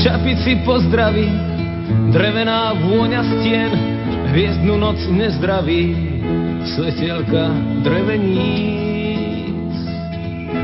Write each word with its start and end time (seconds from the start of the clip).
čapici 0.00 0.56
pozdraví, 0.64 1.28
drevená 2.08 2.72
vôňa 2.72 3.20
stien, 3.20 3.68
hviezdnu 4.32 4.80
noc 4.80 4.96
nezdraví, 5.12 5.92
svetelka 6.72 7.52
dreveníc. 7.84 9.76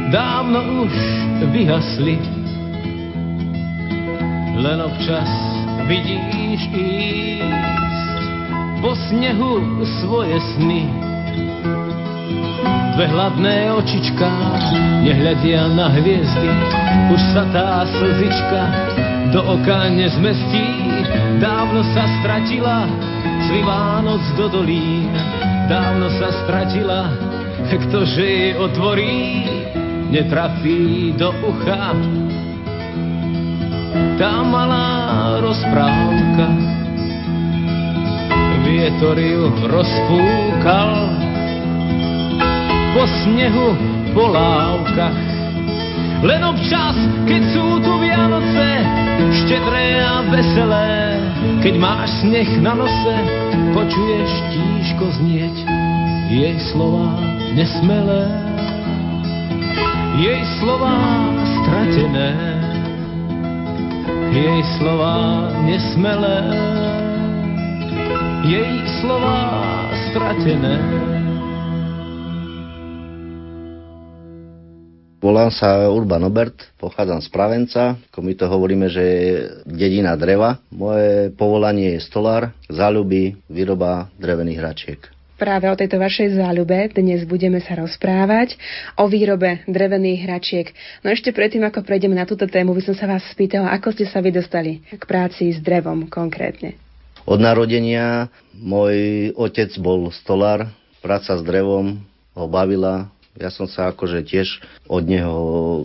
Dávno 0.09 0.89
už 0.89 0.95
vyhasli, 1.53 2.17
len 4.57 4.79
občas 4.81 5.29
vidíš 5.85 6.61
ísť 6.73 7.53
po 8.81 8.97
snehu 9.13 9.85
svoje 10.01 10.41
sny. 10.57 10.89
Dve 12.97 13.05
hladné 13.13 13.69
očička 13.77 14.33
nehľadia 15.05 15.69
na 15.77 15.93
hviezdy, 15.93 16.49
už 17.13 17.21
sa 17.37 17.45
tá 17.53 17.85
slzička 17.85 18.96
do 19.33 19.41
oka 19.43 19.91
nezmestí. 19.91 20.67
Dávno 21.41 21.83
sa 21.95 22.05
stratila 22.21 22.87
slivá 23.47 24.01
noc 24.03 24.23
do 24.35 24.49
dolín, 24.49 25.13
dávno 25.69 26.11
sa 26.19 26.33
stratila, 26.45 27.13
ktože 27.69 28.23
jej 28.23 28.57
otvorí, 28.57 29.45
netrafí 30.11 31.13
do 31.15 31.31
ucha. 31.45 31.93
Tá 34.17 34.41
malá 34.45 35.41
rozprávka, 35.45 36.49
vietor 38.65 39.19
ju 39.21 39.53
rozfúkal, 39.69 40.93
po 42.97 43.03
snehu, 43.05 43.77
po 44.17 44.25
lávkach. 44.33 45.26
Len 46.25 46.41
občas, 46.41 46.97
keď 47.29 47.43
sú 47.53 47.67
tu 47.85 47.93
Vianoce, 48.01 48.69
štedré 49.45 50.01
a 50.01 50.25
veselé, 50.31 51.21
keď 51.61 51.75
máš 51.77 52.09
sneh 52.25 52.51
na 52.65 52.73
nose, 52.73 53.17
počuješ 53.77 54.31
tížko 54.53 55.05
znieť 55.21 55.57
jej 56.27 56.57
slova 56.73 57.23
nesmelé, 57.55 58.25
jej 60.19 60.43
slova 60.59 60.97
stratené, 61.63 62.31
jej 64.35 64.61
slova 64.81 65.17
nesmelé, 65.63 66.39
jej 68.43 68.75
slova 68.99 69.39
stratené. 70.11 71.16
Volám 75.27 75.51
sa 75.51 75.91
Urban 75.91 76.23
Obert, 76.23 76.55
pochádzam 76.79 77.19
z 77.19 77.35
Pravenca, 77.35 77.99
ako 78.15 78.23
my 78.23 78.33
to 78.39 78.47
hovoríme, 78.47 78.87
že 78.87 79.03
je 79.03 79.31
dedina 79.67 80.15
dreva. 80.15 80.63
Moje 80.71 81.35
povolanie 81.35 81.99
je 81.99 82.07
stolár, 82.07 82.55
záľuby, 82.71 83.35
výroba 83.51 84.07
drevených 84.23 84.59
hračiek. 84.63 85.01
Práve 85.35 85.67
o 85.67 85.75
tejto 85.75 85.99
vašej 85.99 86.39
záľube 86.39 86.95
dnes 86.95 87.27
budeme 87.27 87.59
sa 87.59 87.75
rozprávať 87.75 88.55
o 88.95 89.11
výrobe 89.11 89.67
drevených 89.67 90.31
hračiek. 90.31 90.67
No 91.03 91.11
ešte 91.11 91.35
predtým, 91.35 91.67
ako 91.67 91.83
prejdeme 91.83 92.15
na 92.15 92.23
túto 92.23 92.47
tému, 92.47 92.71
by 92.79 92.87
som 92.87 92.95
sa 92.95 93.11
vás 93.11 93.27
spýtala, 93.27 93.75
ako 93.75 93.99
ste 93.99 94.07
sa 94.07 94.23
vy 94.23 94.31
dostali 94.31 94.79
k 94.87 95.03
práci 95.11 95.51
s 95.51 95.59
drevom 95.59 96.07
konkrétne. 96.07 96.79
Od 97.27 97.43
narodenia 97.43 98.31
môj 98.55 99.35
otec 99.35 99.75
bol 99.83 100.07
stolár, 100.15 100.71
práca 101.03 101.35
s 101.35 101.43
drevom 101.43 101.99
ho 102.37 102.47
bavila, 102.47 103.11
ja 103.37 103.53
som 103.53 103.69
sa 103.69 103.93
akože 103.93 104.25
tiež 104.25 104.61
od 104.89 105.05
neho 105.05 105.39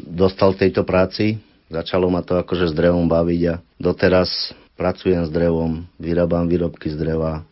dostal 0.07 0.55
v 0.55 0.67
tejto 0.67 0.88
práci. 0.88 1.39
Začalo 1.71 2.11
ma 2.11 2.19
to 2.23 2.35
akože 2.35 2.71
s 2.71 2.73
drevom 2.75 3.07
baviť 3.07 3.41
a 3.47 3.55
doteraz 3.80 4.52
pracujem 4.75 5.23
s 5.23 5.31
drevom, 5.31 5.88
vyrábam 5.95 6.47
výrobky 6.47 6.91
z 6.91 6.99
dreva 6.99 7.47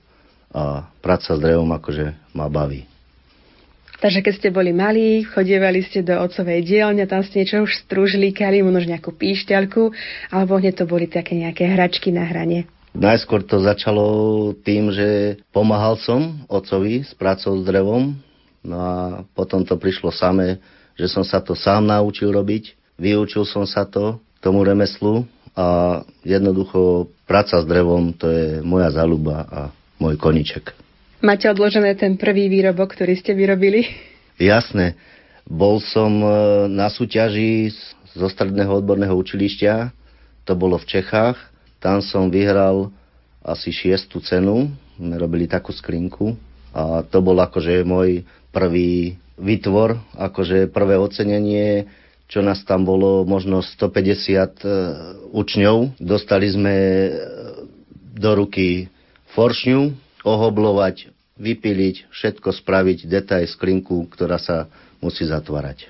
a 0.49 0.89
práca 0.99 1.37
s 1.37 1.39
drevom 1.39 1.69
akože 1.71 2.17
ma 2.35 2.49
baví. 2.49 2.89
Takže 3.99 4.23
keď 4.23 4.33
ste 4.39 4.49
boli 4.55 4.71
malí, 4.71 5.27
chodievali 5.27 5.83
ste 5.83 5.99
do 5.99 6.15
otcovej 6.15 6.63
dielne, 6.63 7.03
tam 7.03 7.19
ste 7.19 7.43
niečo 7.43 7.67
už 7.67 7.83
stružlíkali, 7.83 8.63
možno 8.63 8.95
nejakú 8.95 9.11
píšťalku, 9.11 9.91
alebo 10.31 10.55
hneď 10.55 10.83
to 10.83 10.85
boli 10.87 11.03
také 11.11 11.35
nejaké 11.35 11.67
hračky 11.67 12.07
na 12.15 12.23
hranie. 12.23 12.63
Najskôr 12.95 13.43
to 13.43 13.59
začalo 13.59 14.05
tým, 14.63 14.89
že 14.95 15.37
pomáhal 15.51 15.99
som 15.99 16.47
otcovi 16.47 17.03
s 17.03 17.11
prácou 17.11 17.59
s 17.59 17.63
drevom, 17.67 18.15
No 18.63 18.77
a 18.79 18.95
potom 19.31 19.63
to 19.63 19.79
prišlo 19.79 20.11
samé, 20.11 20.59
že 20.99 21.07
som 21.07 21.23
sa 21.23 21.39
to 21.39 21.55
sám 21.55 21.87
naučil 21.87 22.31
robiť. 22.31 22.75
Vyučil 22.99 23.47
som 23.47 23.63
sa 23.63 23.87
to, 23.87 24.19
tomu 24.43 24.63
remeslu 24.67 25.23
a 25.55 25.99
jednoducho 26.27 27.07
práca 27.23 27.59
s 27.59 27.65
drevom 27.67 28.11
to 28.11 28.27
je 28.27 28.47
moja 28.63 28.91
záľuba 28.91 29.47
a 29.47 29.59
môj 29.99 30.19
koniček. 30.19 30.75
Máte 31.19 31.51
odložené 31.51 31.99
ten 31.99 32.15
prvý 32.15 32.47
výrobok, 32.47 32.95
ktorý 32.95 33.19
ste 33.19 33.35
vyrobili? 33.35 33.87
Jasné. 34.39 34.95
Bol 35.43 35.83
som 35.83 36.11
e, 36.23 36.27
na 36.71 36.87
súťaži 36.87 37.75
zo 38.15 38.27
stredného 38.31 38.71
odborného 38.79 39.11
učilišťa, 39.11 39.91
to 40.47 40.53
bolo 40.55 40.79
v 40.79 40.87
Čechách. 40.87 41.35
Tam 41.83 41.99
som 41.99 42.31
vyhral 42.31 42.91
asi 43.43 43.71
šiestu 43.71 44.23
cenu, 44.23 44.71
robili 44.99 45.47
takú 45.47 45.75
skrinku 45.75 46.39
a 46.73 47.01
to 47.05 47.19
bol 47.21 47.37
akože 47.37 47.81
môj 47.81 48.23
prvý 48.53 49.17
vytvor, 49.39 49.97
akože 50.19 50.69
prvé 50.69 50.99
ocenenie, 50.99 51.87
čo 52.29 52.45
nás 52.45 52.61
tam 52.61 52.85
bolo 52.85 53.25
možno 53.25 53.65
150 53.65 53.89
e, 53.89 54.75
učňov. 55.33 55.97
Dostali 55.97 56.45
sme 56.51 56.75
e, 56.75 57.09
do 58.13 58.31
ruky 58.37 58.91
foršňu, 59.33 59.95
ohoblovať, 60.21 61.09
vypiliť, 61.39 62.11
všetko 62.11 62.53
spraviť, 62.53 63.07
detaj 63.07 63.47
skrinku, 63.49 64.05
ktorá 64.13 64.37
sa 64.37 64.69
musí 64.99 65.25
zatvárať. 65.25 65.89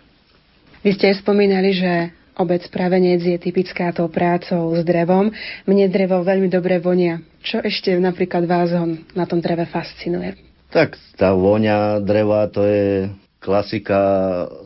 Vy 0.79 0.95
ste 0.95 1.11
spomínali, 1.11 1.75
že 1.75 2.15
obec 2.39 2.63
Pravenec 2.71 3.19
je 3.19 3.35
typická 3.35 3.91
tou 3.91 4.07
prácou 4.07 4.71
s 4.71 4.81
drevom. 4.87 5.27
Mne 5.67 5.91
drevo 5.91 6.23
veľmi 6.23 6.47
dobre 6.47 6.79
vonia. 6.79 7.19
Čo 7.43 7.59
ešte 7.59 7.91
napríklad 7.99 8.47
vás 8.47 8.71
na 9.11 9.27
tom 9.27 9.43
dreve 9.43 9.67
fascinuje? 9.67 10.48
Tak 10.69 11.01
tá 11.17 11.33
vôňa 11.33 11.97
dreva 12.05 12.45
to 12.45 12.61
je 12.61 13.09
klasika 13.41 13.99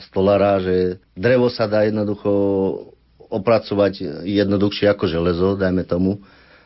stolára, 0.04 0.60
že 0.60 1.00
drevo 1.16 1.48
sa 1.48 1.64
dá 1.70 1.88
jednoducho 1.88 2.32
opracovať 3.32 4.26
jednoduchšie 4.28 4.92
ako 4.92 5.06
železo, 5.08 5.56
dajme 5.56 5.88
tomu. 5.88 6.20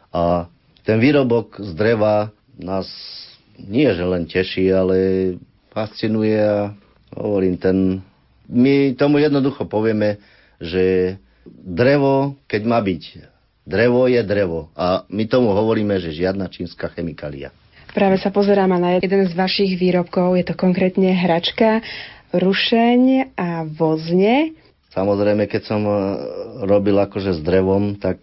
A 0.10 0.50
ten 0.82 0.98
výrobok 0.98 1.60
z 1.62 1.72
dreva 1.78 2.34
nás 2.58 2.90
nie 3.62 3.88
že 3.94 4.06
len 4.06 4.26
teší, 4.26 4.74
ale 4.74 4.98
fascinuje 5.70 6.38
a 6.38 6.74
hovorím, 7.14 7.62
ten, 7.62 8.02
my 8.50 8.98
tomu 8.98 9.22
jednoducho 9.22 9.70
povieme, 9.70 10.18
že 10.58 11.16
drevo, 11.48 12.36
keď 12.50 12.62
má 12.66 12.80
byť, 12.82 13.04
drevo 13.68 14.10
je 14.10 14.22
drevo. 14.26 14.74
A 14.74 15.06
my 15.10 15.30
tomu 15.30 15.54
hovoríme, 15.54 16.02
že 16.02 16.16
žiadna 16.16 16.50
čínska 16.50 16.90
chemikália. 16.92 17.54
Práve 17.98 18.22
sa 18.22 18.30
pozerám 18.30 18.78
na 18.78 19.02
jeden 19.02 19.26
z 19.26 19.34
vašich 19.34 19.74
výrobkov, 19.74 20.38
je 20.38 20.46
to 20.46 20.54
konkrétne 20.54 21.10
hračka, 21.18 21.82
rušeň 22.30 23.34
a 23.34 23.66
vozne. 23.66 24.54
Samozrejme, 24.94 25.50
keď 25.50 25.62
som 25.66 25.82
e, 25.82 25.94
robil 26.70 26.94
akože 26.94 27.34
s 27.34 27.42
drevom, 27.42 27.98
tak 27.98 28.22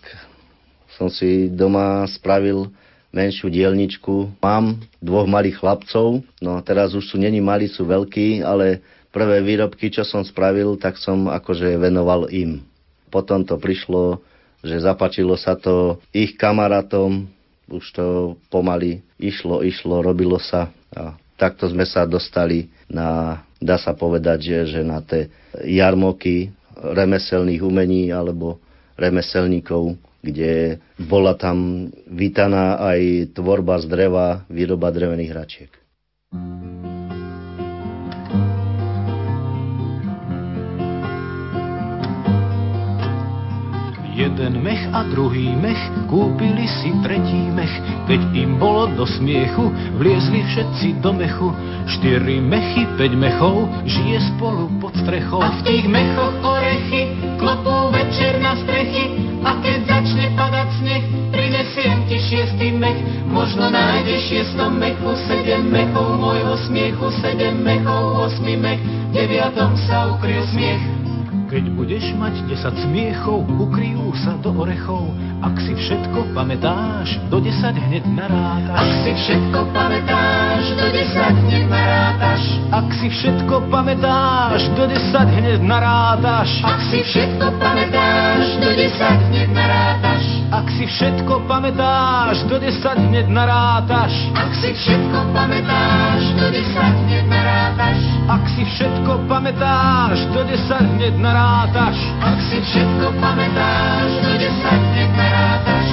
som 0.95 1.11
si 1.11 1.51
doma 1.51 2.07
spravil 2.07 2.71
menšiu 3.11 3.51
dielničku. 3.51 4.39
Mám 4.39 4.79
dvoch 5.03 5.27
malých 5.27 5.59
chlapcov, 5.59 6.23
no 6.39 6.63
teraz 6.63 6.95
už 6.95 7.11
sú 7.11 7.19
není 7.19 7.43
malí, 7.43 7.67
sú 7.67 7.83
veľkí, 7.83 8.47
ale 8.47 8.79
prvé 9.11 9.43
výrobky, 9.43 9.91
čo 9.91 10.07
som 10.07 10.23
spravil, 10.23 10.79
tak 10.79 11.03
som 11.03 11.27
akože 11.27 11.83
venoval 11.83 12.31
im. 12.31 12.63
Potom 13.11 13.43
to 13.43 13.59
prišlo, 13.59 14.23
že 14.63 14.87
zapačilo 14.87 15.35
sa 15.35 15.59
to 15.59 15.99
ich 16.15 16.39
kamarátom, 16.39 17.27
už 17.69 17.85
to 17.95 18.07
pomaly 18.53 19.01
išlo, 19.17 19.65
išlo, 19.65 20.05
robilo 20.05 20.37
sa 20.37 20.69
a 20.93 21.17
takto 21.35 21.67
sme 21.67 21.85
sa 21.89 22.07
dostali 22.07 22.71
na, 22.87 23.41
dá 23.59 23.81
sa 23.81 23.97
povedať, 23.97 24.39
že, 24.45 24.59
že 24.79 24.81
na 24.87 25.03
tie 25.03 25.31
jarmoky 25.65 26.55
remeselných 26.75 27.63
umení 27.63 28.11
alebo 28.13 28.61
remeselníkov, 28.95 29.99
kde 30.23 30.79
bola 30.97 31.35
tam 31.35 31.91
vítaná 32.07 32.79
aj 32.81 33.33
tvorba 33.35 33.83
z 33.83 33.87
dreva, 33.91 34.27
výroba 34.47 34.89
drevených 34.95 35.33
hračiek. 35.33 35.73
Jeden 44.15 44.63
mech 44.63 44.79
a 44.95 45.03
druhý 45.11 45.59
mech, 45.59 46.07
kúpili 46.07 46.71
si 46.71 46.95
tretí 47.03 47.51
mech, 47.51 47.75
keď 48.07 48.23
im 48.39 48.63
bolo 48.63 48.87
do 48.95 49.03
smiechu, 49.11 49.75
vliezli 49.99 50.39
všetci 50.39 51.03
do 51.03 51.11
mechu. 51.11 51.51
Štyri 51.91 52.39
mechy, 52.39 52.87
päť 52.95 53.11
mechov, 53.19 53.67
žije 53.83 54.23
spolu 54.31 54.71
pod 54.79 54.95
strechou. 55.03 55.43
A 55.43 55.51
v 55.59 55.61
tých 55.67 55.91
mechoch 55.91 56.31
orechy, 56.47 57.11
klopú 57.43 57.91
večer 57.91 58.39
na 58.39 58.55
strechy, 58.63 59.19
a 59.43 59.59
keď 59.59 59.79
začne 59.83 60.27
padať 60.39 60.69
sneh, 60.79 61.05
prinesiem 61.35 61.99
ti 62.07 62.17
šiestý 62.23 62.71
mech, 62.71 63.27
možno 63.27 63.67
nájdeš 63.67 64.31
šiestom 64.31 64.79
mechu, 64.79 65.11
sedem 65.27 65.67
mechov 65.67 66.23
môjho 66.23 66.55
smiechu, 66.71 67.11
sedem 67.19 67.67
mechov, 67.67 68.31
osmi 68.31 68.55
mech, 68.55 68.79
deviatom 69.11 69.75
sa 69.91 70.15
ukryl 70.15 70.47
smiech. 70.55 71.04
Keď 71.55 71.71
budeš 71.71 72.11
mať 72.19 72.35
10 72.51 72.83
smiechov, 72.83 73.47
ukryjú 73.47 74.11
sa 74.27 74.35
do 74.43 74.51
orechov. 74.59 75.07
Ak 75.39 75.55
si 75.63 75.71
všetko 75.71 76.35
pamätáš, 76.35 77.15
do 77.31 77.39
10 77.39 77.79
hneď 77.79 78.03
narátaš. 78.11 78.75
Ak 78.75 78.91
si 79.07 79.11
všetko 79.15 79.61
pamätáš, 79.71 80.65
do 80.75 80.87
10 80.91 81.15
hneď 81.47 81.65
narátaš. 81.71 82.43
Ak 82.75 82.91
si 82.99 83.07
všetko 83.07 83.55
pamätáš, 83.71 84.61
do 84.75 84.83
10 84.83 85.39
hneď 85.39 85.61
narátaš. 85.63 86.51
Ak 86.67 86.81
si 86.91 86.99
všetko 87.07 87.47
pamätáš, 87.63 88.45
do 88.59 88.71
10 88.75 89.27
hneď 89.31 89.49
narátaš. 89.55 90.25
Ak 90.51 90.67
si 90.75 90.85
všetko 90.91 91.35
pamätáš, 91.47 92.37
do 92.51 92.57
10 92.59 92.99
hneď 92.99 93.27
narátaš. 93.31 94.13
Ak 94.35 94.53
si 94.59 94.71
všetko 94.75 95.19
pamätáš, 95.31 96.23
do 96.35 96.47
10 96.51 97.03
hneď 97.07 97.25
narátaš. 97.31 97.99
Ak 98.27 98.45
si 98.51 98.63
všetko 98.67 99.13
pamätáš, 99.31 100.19
do 100.35 100.41
10 100.43 100.99
hneď 100.99 101.15
narátaš 101.15 101.44
narátaš. 101.45 101.99
Ak 102.25 102.39
si 102.49 102.57
všetko 102.57 103.07
pamätáš, 103.21 104.11
do 104.25 104.33
desať 104.41 104.83
narátaš. 105.13 105.89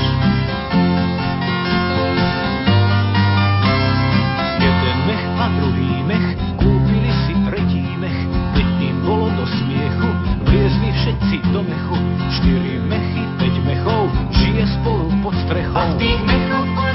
Jeden 4.64 4.98
mech 5.12 5.26
a 5.36 5.48
druhý 5.60 5.94
mech, 6.08 6.28
kúpili 6.56 7.12
si 7.28 7.34
tretí 7.52 7.84
mech. 8.00 8.20
Keď 8.56 8.68
im 8.80 8.98
bolo 9.04 9.28
do 9.36 9.46
smiechu, 9.60 10.10
vliezli 10.48 10.90
všetci 10.96 11.36
do 11.52 11.62
mechu. 11.68 12.00
Štyri 12.32 12.80
mechy, 12.88 13.24
päť 13.36 13.56
mechov, 13.68 14.08
žije 14.32 14.64
spolu 14.80 15.12
pod 15.20 15.36
strechou. 15.44 15.76
A 15.76 15.92
v 15.92 15.94
tých 16.00 16.22
mechoch 16.24 16.91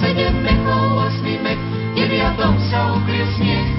sedem 0.00 0.34
mechov, 0.40 1.10
osmi 1.10 1.36
mech, 1.42 1.60
deviatom 1.96 2.56
sa 2.70 2.96
ukryl 2.96 3.26
smiech. 3.36 3.70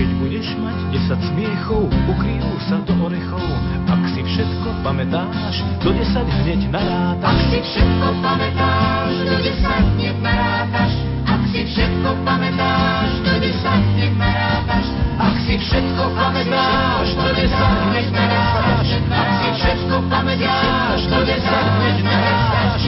Keď 0.00 0.08
budeš 0.16 0.48
mať 0.56 0.78
10 1.12 1.28
smiechov, 1.34 1.84
ukryjú 2.08 2.52
sa 2.70 2.80
do 2.88 2.94
orechov. 3.04 3.44
Ak 3.84 4.00
si 4.14 4.24
všetko 4.24 4.80
pamätáš, 4.80 5.60
do 5.84 5.92
10 5.92 6.24
hneď 6.40 6.60
narátaš. 6.72 7.28
Ak 7.28 7.40
si 7.52 7.58
všetko 7.60 8.06
pamätáš, 8.24 9.12
do 9.28 9.36
10 9.44 9.92
hneď 9.98 10.16
narátaš. 10.24 10.92
Ak 11.30 11.42
si 11.52 11.60
všetko 11.68 12.10
pamätáš, 12.24 13.10
do 13.20 13.34
10 13.44 13.92
hneď 13.92 14.12
narátaš. 14.16 14.86
Ak 15.20 15.36
si 15.44 15.54
všetko 15.60 16.04
pamätáš, 16.16 17.06
do 17.12 17.28
10 17.36 17.84
hneď 17.90 18.06
narátaš. 18.08 18.88
Ak 19.12 19.30
si 19.36 19.48
všetko 19.52 19.96
pamätáš, 20.08 21.00
do 21.12 21.18
10 21.28 21.76
hneď 21.76 21.96
narátaš. 22.08 22.82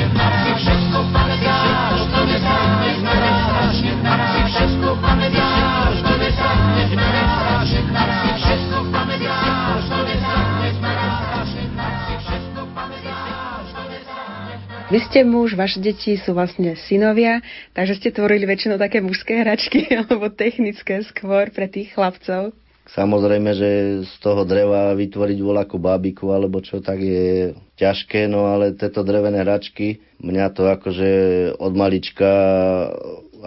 Vy 14.93 15.01
ste 15.09 15.25
muž, 15.25 15.57
vaše 15.57 15.81
deti 15.81 16.21
sú 16.21 16.37
vlastne 16.37 16.77
synovia, 16.77 17.41
takže 17.73 17.97
ste 17.97 18.13
tvorili 18.13 18.45
väčšinou 18.45 18.77
také 18.77 19.01
mužské 19.01 19.41
hračky 19.41 19.89
alebo 20.05 20.29
technické 20.29 21.01
skôr 21.09 21.49
pre 21.49 21.65
tých 21.65 21.97
chlapcov. 21.97 22.53
Samozrejme, 22.93 23.57
že 23.57 23.71
z 24.05 24.15
toho 24.21 24.45
dreva 24.45 24.93
vytvoriť 24.93 25.39
voľakú 25.41 25.81
bábiku 25.81 26.37
alebo 26.37 26.61
čo, 26.61 26.85
tak 26.85 27.01
je 27.01 27.57
ťažké, 27.81 28.29
no 28.29 28.53
ale 28.53 28.77
tieto 28.77 29.01
drevené 29.01 29.41
hračky, 29.41 30.05
mňa 30.21 30.53
to 30.53 30.69
akože 30.69 31.11
od 31.57 31.73
malička, 31.73 32.29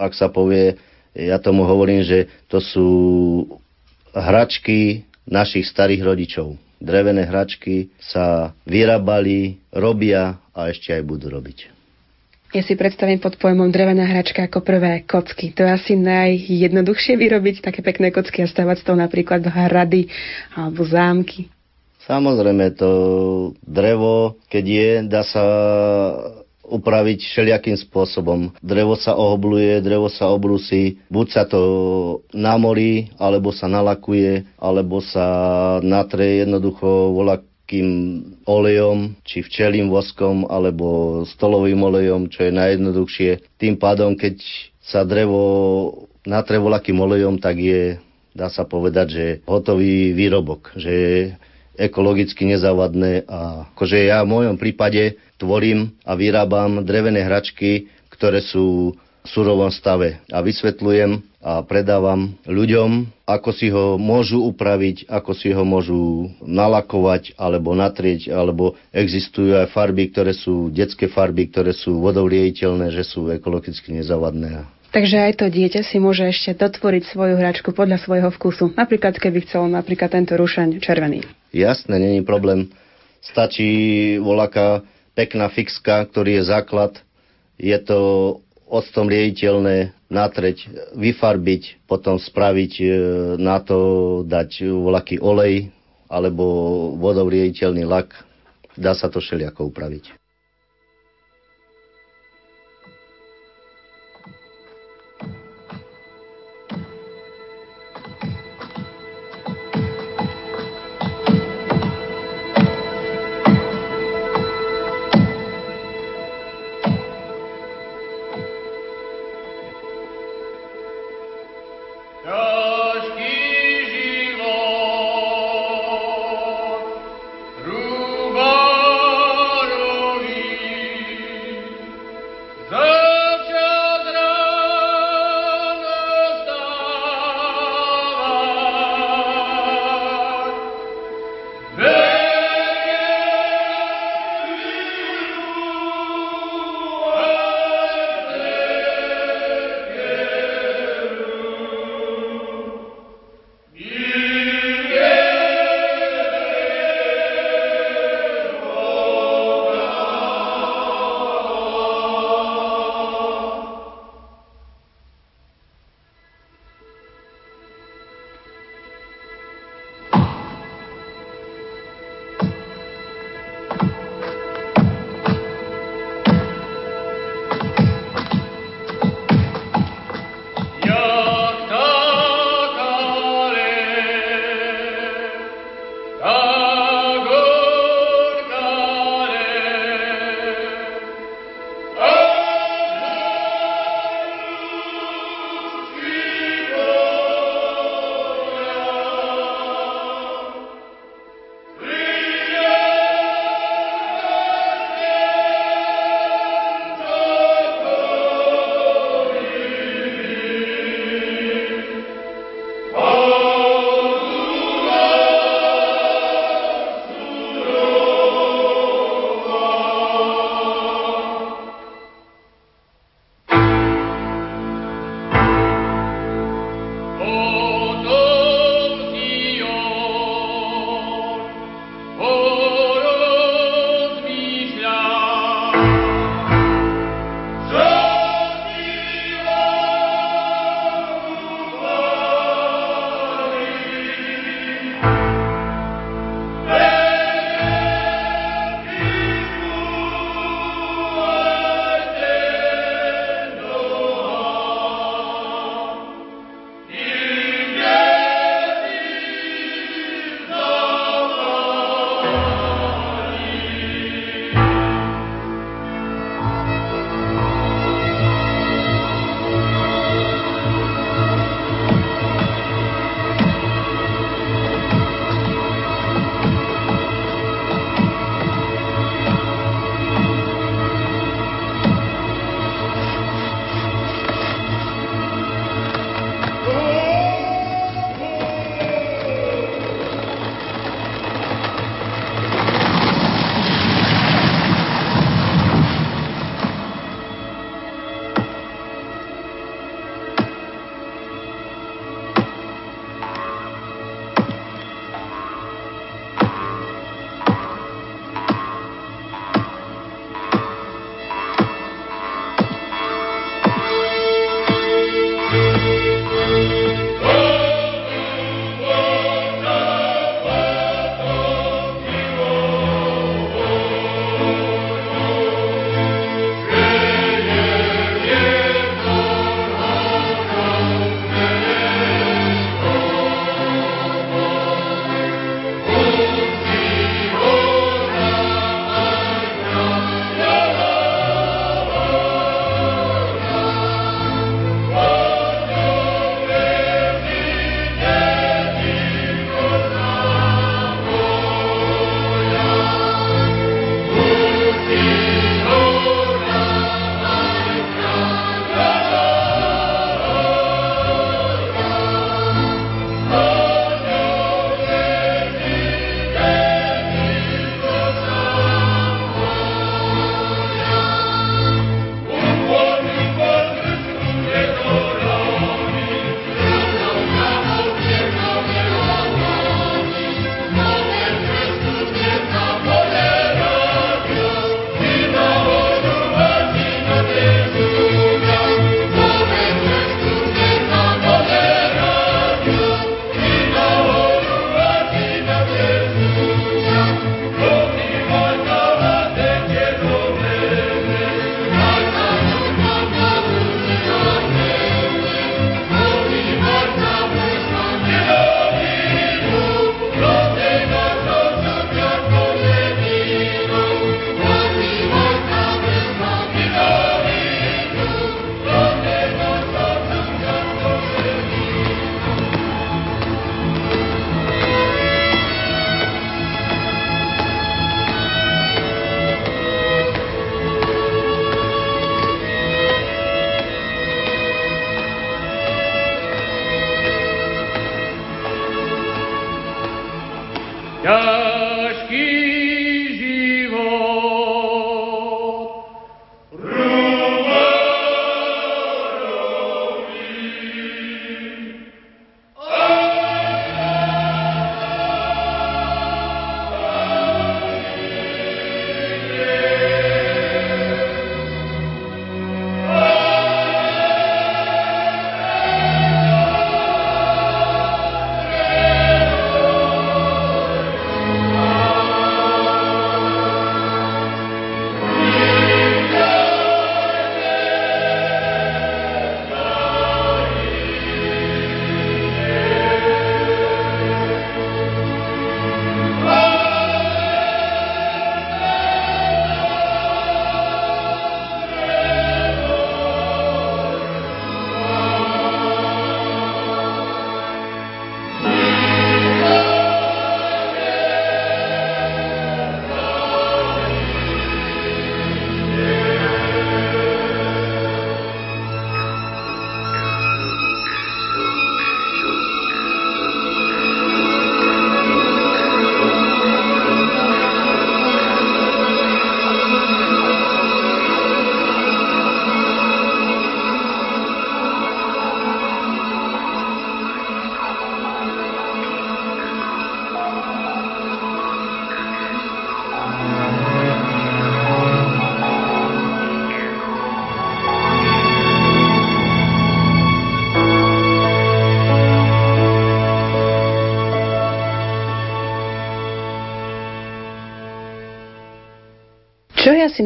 ak 0.02 0.18
sa 0.18 0.26
povie, 0.26 0.74
ja 1.14 1.38
tomu 1.38 1.62
hovorím, 1.62 2.02
že 2.02 2.26
to 2.50 2.58
sú 2.58 2.90
hračky 4.10 5.06
našich 5.30 5.70
starých 5.70 6.02
rodičov. 6.02 6.65
Drevené 6.76 7.24
hračky 7.24 7.88
sa 7.96 8.52
vyrábali, 8.68 9.60
robia 9.72 10.36
a 10.52 10.68
ešte 10.68 10.92
aj 10.92 11.02
budú 11.04 11.32
robiť. 11.32 11.72
Ja 12.54 12.62
si 12.62 12.78
predstavím 12.78 13.18
pod 13.18 13.36
pojmom 13.36 13.68
drevená 13.68 14.06
hračka 14.06 14.46
ako 14.46 14.62
prvé 14.62 15.02
kocky. 15.04 15.50
To 15.52 15.66
je 15.66 15.70
asi 15.72 15.92
najjednoduchšie 15.98 17.18
vyrobiť 17.18 17.60
také 17.60 17.82
pekné 17.82 18.14
kocky 18.14 18.40
a 18.40 18.48
stavať 18.48 18.80
z 18.80 18.84
toho 18.86 18.96
napríklad 18.96 19.44
hrady 19.44 20.08
alebo 20.54 20.86
zámky. 20.86 21.50
Samozrejme, 22.06 22.78
to 22.78 22.90
drevo, 23.66 24.38
keď 24.46 24.64
je, 24.64 24.90
dá 25.10 25.26
sa 25.26 25.44
upraviť 26.66 27.22
všelijakým 27.22 27.78
spôsobom. 27.86 28.50
Drevo 28.58 28.98
sa 28.98 29.14
ohobluje, 29.14 29.78
drevo 29.80 30.10
sa 30.10 30.28
obrusí, 30.30 30.98
buď 31.08 31.26
sa 31.30 31.42
to 31.46 31.60
namorí, 32.34 33.14
alebo 33.16 33.54
sa 33.54 33.70
nalakuje, 33.70 34.44
alebo 34.58 34.98
sa 35.00 35.26
natre 35.80 36.42
jednoducho 36.42 37.14
volá 37.14 37.38
kým 37.66 38.22
olejom, 38.46 39.18
či 39.26 39.42
včelým 39.42 39.90
voskom, 39.90 40.46
alebo 40.46 41.22
stolovým 41.26 41.82
olejom, 41.82 42.30
čo 42.30 42.46
je 42.46 42.54
najjednoduchšie. 42.54 43.58
Tým 43.58 43.74
pádom, 43.74 44.14
keď 44.14 44.38
sa 44.78 45.02
drevo 45.02 46.06
natre 46.22 46.62
volakým 46.62 46.94
olejom, 47.02 47.42
tak 47.42 47.58
je, 47.58 47.98
dá 48.38 48.46
sa 48.54 48.62
povedať, 48.62 49.06
že 49.10 49.26
hotový 49.50 50.14
výrobok, 50.14 50.78
že 50.78 50.92
je 50.94 51.18
ekologicky 51.76 52.48
nezávadné 52.48 53.28
a 53.28 53.68
akože 53.74 54.08
ja 54.08 54.24
v 54.24 54.32
mojom 54.32 54.56
prípade 54.56 55.20
tvorím 55.36 55.94
a 56.04 56.16
vyrábam 56.16 56.84
drevené 56.84 57.24
hračky, 57.24 57.88
ktoré 58.12 58.40
sú 58.40 58.96
v 59.26 59.28
surovom 59.28 59.74
stave 59.74 60.22
a 60.30 60.38
vysvetľujem 60.38 61.18
a 61.42 61.62
predávam 61.66 62.34
ľuďom, 62.46 63.10
ako 63.26 63.50
si 63.50 63.70
ho 63.70 63.98
môžu 63.98 64.42
upraviť, 64.42 65.10
ako 65.10 65.30
si 65.34 65.50
ho 65.50 65.62
môžu 65.66 66.30
nalakovať 66.42 67.34
alebo 67.34 67.74
natrieť, 67.74 68.30
alebo 68.30 68.78
existujú 68.94 69.54
aj 69.58 69.74
farby, 69.74 70.10
ktoré 70.10 70.34
sú 70.34 70.70
detské 70.70 71.10
farby, 71.10 71.50
ktoré 71.50 71.74
sú 71.74 72.02
vodovriejiteľné, 72.02 72.94
že 72.94 73.02
sú 73.02 73.30
ekologicky 73.30 73.94
nezavadné. 73.94 74.66
Takže 74.94 75.28
aj 75.28 75.32
to 75.42 75.46
dieťa 75.50 75.82
si 75.82 75.98
môže 75.98 76.24
ešte 76.24 76.56
dotvoriť 76.56 77.10
svoju 77.10 77.34
hračku 77.36 77.74
podľa 77.74 78.00
svojho 78.00 78.30
vkusu. 78.32 78.72
Napríklad, 78.78 79.18
keby 79.18 79.44
chcel 79.44 79.66
napríklad 79.68 80.08
tento 80.08 80.38
rušaň 80.38 80.78
červený. 80.80 81.26
Jasné, 81.50 81.98
není 81.98 82.22
problém. 82.22 82.70
Stačí 83.20 84.16
voľaká 84.22 84.86
pekná 85.16 85.48
fixka, 85.48 86.04
ktorý 86.04 86.38
je 86.38 86.52
základ. 86.52 86.92
Je 87.56 87.74
to 87.80 87.98
octom 88.68 89.08
riediteľné 89.08 89.96
natreť, 90.12 90.68
vyfarbiť, 90.94 91.88
potom 91.88 92.20
spraviť 92.20 92.72
e, 92.78 92.86
na 93.40 93.58
to, 93.64 93.78
dať 94.28 94.68
voľaký 94.68 95.18
olej 95.18 95.72
alebo 96.06 96.44
vodou 97.00 97.26
riediteľný 97.26 97.88
lak. 97.88 98.12
Dá 98.76 98.92
sa 98.92 99.08
to 99.08 99.18
všelijako 99.18 99.72
upraviť. 99.72 100.25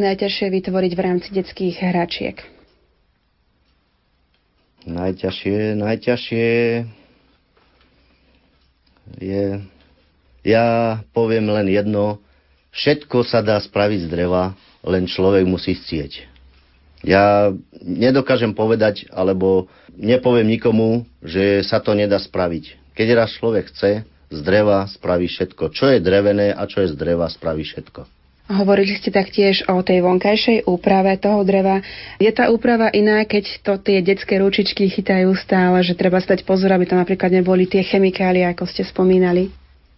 Najťažšie 0.01 0.47
vytvoriť 0.49 0.91
v 0.97 1.01
rámci 1.01 1.29
detských 1.29 1.77
hračiek? 1.79 2.37
Najťažšie, 4.89 5.77
najťažšie 5.77 6.49
je... 9.21 9.45
Ja 10.41 10.65
poviem 11.13 11.45
len 11.53 11.69
jedno. 11.69 12.17
Všetko 12.73 13.21
sa 13.21 13.45
dá 13.45 13.61
spraviť 13.61 14.05
z 14.05 14.11
dreva, 14.11 14.57
len 14.81 15.05
človek 15.05 15.45
musí 15.45 15.77
chcieť. 15.77 16.25
Ja 17.05 17.53
nedokážem 17.85 18.57
povedať, 18.57 19.05
alebo 19.13 19.69
nepoviem 19.93 20.49
nikomu, 20.49 21.05
že 21.21 21.61
sa 21.61 21.77
to 21.77 21.93
nedá 21.93 22.17
spraviť. 22.17 22.97
Keď 22.97 23.07
raz 23.13 23.29
človek 23.37 23.69
chce, 23.69 24.05
z 24.31 24.39
dreva 24.47 24.87
spraví 24.87 25.27
všetko. 25.27 25.75
Čo 25.75 25.91
je 25.91 25.99
drevené 25.99 26.55
a 26.55 26.63
čo 26.63 26.81
je 26.81 26.89
z 26.89 26.95
dreva, 26.95 27.27
spraví 27.27 27.67
všetko. 27.67 28.20
Hovorili 28.51 28.99
ste 28.99 29.15
taktiež 29.15 29.63
o 29.71 29.79
tej 29.79 30.03
vonkajšej 30.03 30.67
úprave 30.67 31.15
toho 31.15 31.47
dreva. 31.47 31.79
Je 32.19 32.27
tá 32.35 32.51
úprava 32.51 32.91
iná, 32.91 33.23
keď 33.23 33.63
to 33.63 33.79
tie 33.79 34.03
detské 34.03 34.43
ručičky 34.43 34.91
chytajú 34.91 35.31
stále, 35.39 35.79
že 35.87 35.95
treba 35.95 36.19
stať 36.19 36.43
pozor, 36.43 36.75
aby 36.75 36.83
tam 36.83 36.99
napríklad 36.99 37.31
neboli 37.31 37.63
tie 37.63 37.79
chemikálie, 37.79 38.43
ako 38.43 38.67
ste 38.67 38.83
spomínali? 38.83 39.47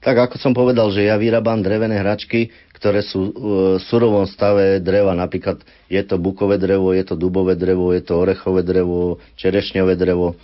Tak 0.04 0.30
ako 0.30 0.36
som 0.38 0.54
povedal, 0.54 0.92
že 0.94 1.08
ja 1.08 1.18
vyrábam 1.18 1.64
drevené 1.64 1.98
hračky, 1.98 2.52
ktoré 2.76 3.02
sú 3.02 3.32
v 3.32 3.50
surovom 3.88 4.28
stave 4.28 4.84
dreva. 4.84 5.16
Napríklad 5.16 5.64
je 5.88 6.04
to 6.04 6.20
bukové 6.20 6.60
drevo, 6.60 6.92
je 6.92 7.08
to 7.08 7.16
dubové 7.16 7.56
drevo, 7.56 7.90
je 7.96 8.04
to 8.04 8.20
orechové 8.20 8.62
drevo, 8.62 9.24
čerešňové 9.40 9.96
drevo. 9.96 10.36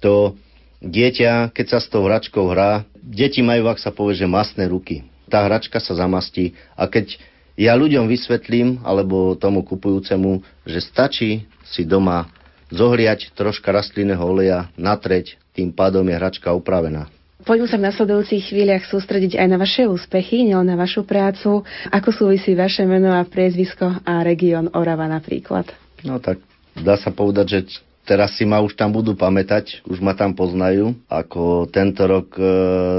To 0.00 0.38
dieťa, 0.80 1.50
keď 1.50 1.66
sa 1.66 1.78
s 1.82 1.90
tou 1.90 2.06
hračkou 2.06 2.46
hrá, 2.48 2.86
deti 2.94 3.42
majú, 3.42 3.66
ak 3.66 3.82
sa 3.82 3.90
povie, 3.90 4.14
že 4.14 4.30
masné 4.30 4.70
ruky. 4.70 5.02
Tá 5.26 5.44
hračka 5.44 5.82
sa 5.82 5.98
zamastí 5.98 6.54
a 6.78 6.86
keď 6.86 7.18
ja 7.58 7.74
ľuďom 7.74 8.06
vysvetlím, 8.06 8.78
alebo 8.86 9.34
tomu 9.34 9.66
kupujúcemu, 9.66 10.46
že 10.62 10.78
stačí 10.78 11.42
si 11.66 11.82
doma 11.82 12.30
zohriať 12.70 13.34
troška 13.34 13.74
rastlinného 13.74 14.22
oleja, 14.22 14.70
natreť, 14.78 15.34
tým 15.58 15.74
pádom 15.74 16.06
je 16.06 16.14
hračka 16.14 16.54
upravená. 16.54 17.10
Poďme 17.42 17.70
sa 17.70 17.78
v 17.80 17.86
nasledujúcich 17.88 18.50
chvíľach 18.50 18.84
sústrediť 18.86 19.38
aj 19.40 19.48
na 19.48 19.58
vaše 19.58 19.88
úspechy, 19.88 20.46
nielen 20.46 20.68
na 20.68 20.76
vašu 20.76 21.06
prácu. 21.06 21.64
Ako 21.90 22.10
súvisí 22.12 22.52
vaše 22.54 22.84
meno 22.84 23.14
a 23.14 23.24
priezvisko 23.24 24.04
a 24.04 24.22
región 24.22 24.70
Orava 24.74 25.08
napríklad? 25.08 25.70
No 26.04 26.18
tak 26.22 26.42
dá 26.76 26.98
sa 26.98 27.14
povedať, 27.14 27.46
že 27.48 27.60
teraz 28.04 28.36
si 28.36 28.44
ma 28.44 28.58
už 28.60 28.74
tam 28.74 28.90
budú 28.90 29.14
pamätať, 29.14 29.86
už 29.86 30.02
ma 30.02 30.18
tam 30.18 30.34
poznajú. 30.34 30.98
Ako 31.08 31.70
tento 31.70 32.04
rok 32.04 32.36
e, 32.36 32.42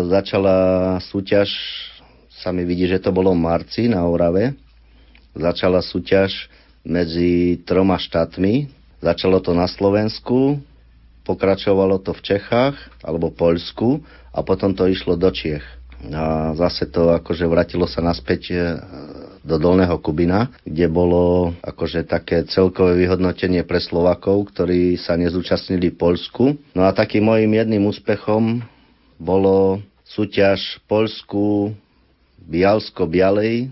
začala 0.07 0.97
súťaž 1.03 1.51
sa 2.39 2.55
mi 2.55 2.63
vidí, 2.63 2.87
že 2.87 3.03
to 3.03 3.11
bolo 3.11 3.35
v 3.35 3.43
marci 3.43 3.91
na 3.91 4.07
Orave. 4.07 4.55
Začala 5.35 5.83
súťaž 5.83 6.47
medzi 6.87 7.59
troma 7.67 7.99
štátmi. 7.99 8.71
Začalo 8.99 9.39
to 9.39 9.55
na 9.55 9.67
Slovensku, 9.67 10.59
pokračovalo 11.23 12.03
to 12.03 12.11
v 12.11 12.35
Čechách 12.35 12.75
alebo 13.03 13.31
Poľsku 13.31 14.03
a 14.35 14.39
potom 14.43 14.75
to 14.75 14.87
išlo 14.87 15.15
do 15.15 15.31
Čiech. 15.31 15.63
A 16.11 16.55
zase 16.55 16.87
to 16.87 17.11
akože 17.11 17.43
vratilo 17.43 17.83
sa 17.83 17.99
naspäť 17.99 18.41
e, 18.51 18.57
do 19.43 19.59
Dolného 19.59 19.99
Kubina, 19.99 20.47
kde 20.63 20.87
bolo 20.87 21.51
akože 21.59 22.07
také 22.07 22.47
celkové 22.47 22.95
vyhodnotenie 23.03 23.67
pre 23.67 23.83
Slovakov, 23.83 24.47
ktorí 24.55 24.95
sa 24.95 25.19
nezúčastnili 25.19 25.91
v 25.91 25.99
Polsku. 25.99 26.43
No 26.71 26.87
a 26.87 26.95
takým 26.95 27.27
mojim 27.27 27.51
jedným 27.51 27.83
úspechom 27.91 28.63
bolo 29.19 29.83
súťaž 30.07 30.79
Polsku 30.87 31.75
Bialsko-Bialej, 32.49 33.69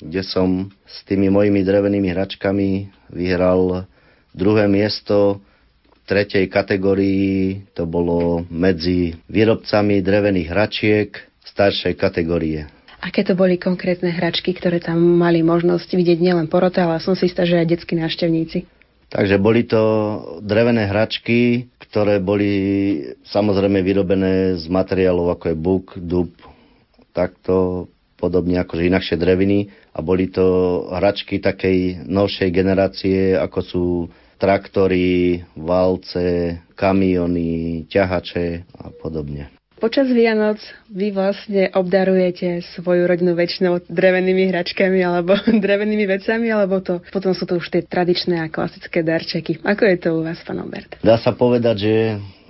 kde 0.00 0.22
som 0.24 0.72
s 0.88 1.04
tými 1.04 1.28
mojimi 1.28 1.60
drevenými 1.60 2.08
hračkami 2.16 2.88
vyhral 3.12 3.84
druhé 4.32 4.64
miesto 4.68 5.40
v 5.84 5.98
tretej 6.08 6.48
kategórii. 6.48 7.64
To 7.76 7.84
bolo 7.84 8.44
medzi 8.48 9.16
výrobcami 9.28 10.00
drevených 10.00 10.48
hračiek 10.48 11.08
staršej 11.44 11.94
kategórie. 12.00 12.64
Aké 13.04 13.20
to 13.20 13.36
boli 13.36 13.60
konkrétne 13.60 14.08
hračky, 14.08 14.56
ktoré 14.56 14.80
tam 14.80 14.96
mali 14.98 15.44
možnosť 15.44 15.92
vidieť 15.92 16.18
nielen 16.18 16.48
porote, 16.48 16.80
ale 16.80 16.98
som 16.98 17.12
si 17.12 17.28
istá, 17.28 17.44
že 17.44 17.60
aj 17.60 17.68
detskí 17.68 17.94
návštevníci? 17.94 18.64
Takže 19.12 19.38
boli 19.38 19.62
to 19.62 19.82
drevené 20.42 20.90
hračky, 20.90 21.70
ktoré 21.78 22.18
boli 22.18 22.50
samozrejme 23.30 23.78
vyrobené 23.84 24.58
z 24.58 24.66
materiálov 24.66 25.38
ako 25.38 25.44
je 25.46 25.56
buk, 25.56 25.86
dub, 25.94 26.32
takto 27.14 27.86
podobne 28.16 28.60
akože 28.60 28.88
inakšie 28.88 29.16
dreviny 29.20 29.70
a 29.92 30.00
boli 30.00 30.32
to 30.32 30.44
hračky 30.90 31.38
takej 31.38 32.08
novšej 32.08 32.50
generácie, 32.52 33.36
ako 33.36 33.60
sú 33.62 33.84
traktory, 34.36 35.40
valce, 35.56 36.60
kamiony, 36.76 37.84
ťahače 37.88 38.68
a 38.76 38.92
podobne. 38.92 39.48
Počas 39.76 40.08
Vianoc 40.08 40.56
vy 40.88 41.12
vlastne 41.12 41.68
obdarujete 41.68 42.64
svoju 42.80 43.04
rodinu 43.04 43.36
väčšinou 43.36 43.84
drevenými 43.84 44.48
hračkami 44.48 45.04
alebo 45.04 45.36
drevenými 45.68 46.08
vecami, 46.08 46.48
alebo 46.48 46.80
to 46.80 47.04
potom 47.12 47.36
sú 47.36 47.44
to 47.44 47.60
už 47.60 47.68
tie 47.68 47.84
tradičné 47.84 48.40
a 48.40 48.48
klasické 48.48 49.04
darčeky. 49.04 49.60
Ako 49.60 49.84
je 49.84 49.96
to 50.00 50.08
u 50.16 50.20
vás, 50.24 50.40
pán 50.48 50.64
Albert? 50.64 50.96
Dá 51.04 51.20
sa 51.20 51.36
povedať, 51.36 51.76
že 51.76 51.94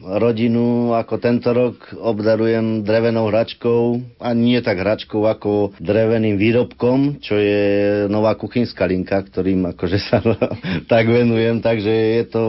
rodinu 0.02 0.92
ako 0.92 1.14
tento 1.16 1.52
rok 1.52 1.76
obdarujem 1.96 2.84
drevenou 2.84 3.32
hračkou 3.32 4.00
a 4.20 4.36
nie 4.36 4.60
tak 4.60 4.80
hračkou 4.82 5.24
ako 5.24 5.76
dreveným 5.80 6.36
výrobkom, 6.36 7.22
čo 7.24 7.36
je 7.40 7.64
nová 8.12 8.36
kuchynská 8.36 8.84
linka, 8.84 9.16
ktorým 9.16 9.72
akože 9.72 9.98
sa 10.00 10.20
tak 10.92 11.04
venujem, 11.08 11.64
takže 11.64 11.90
je 11.90 12.24
to 12.28 12.42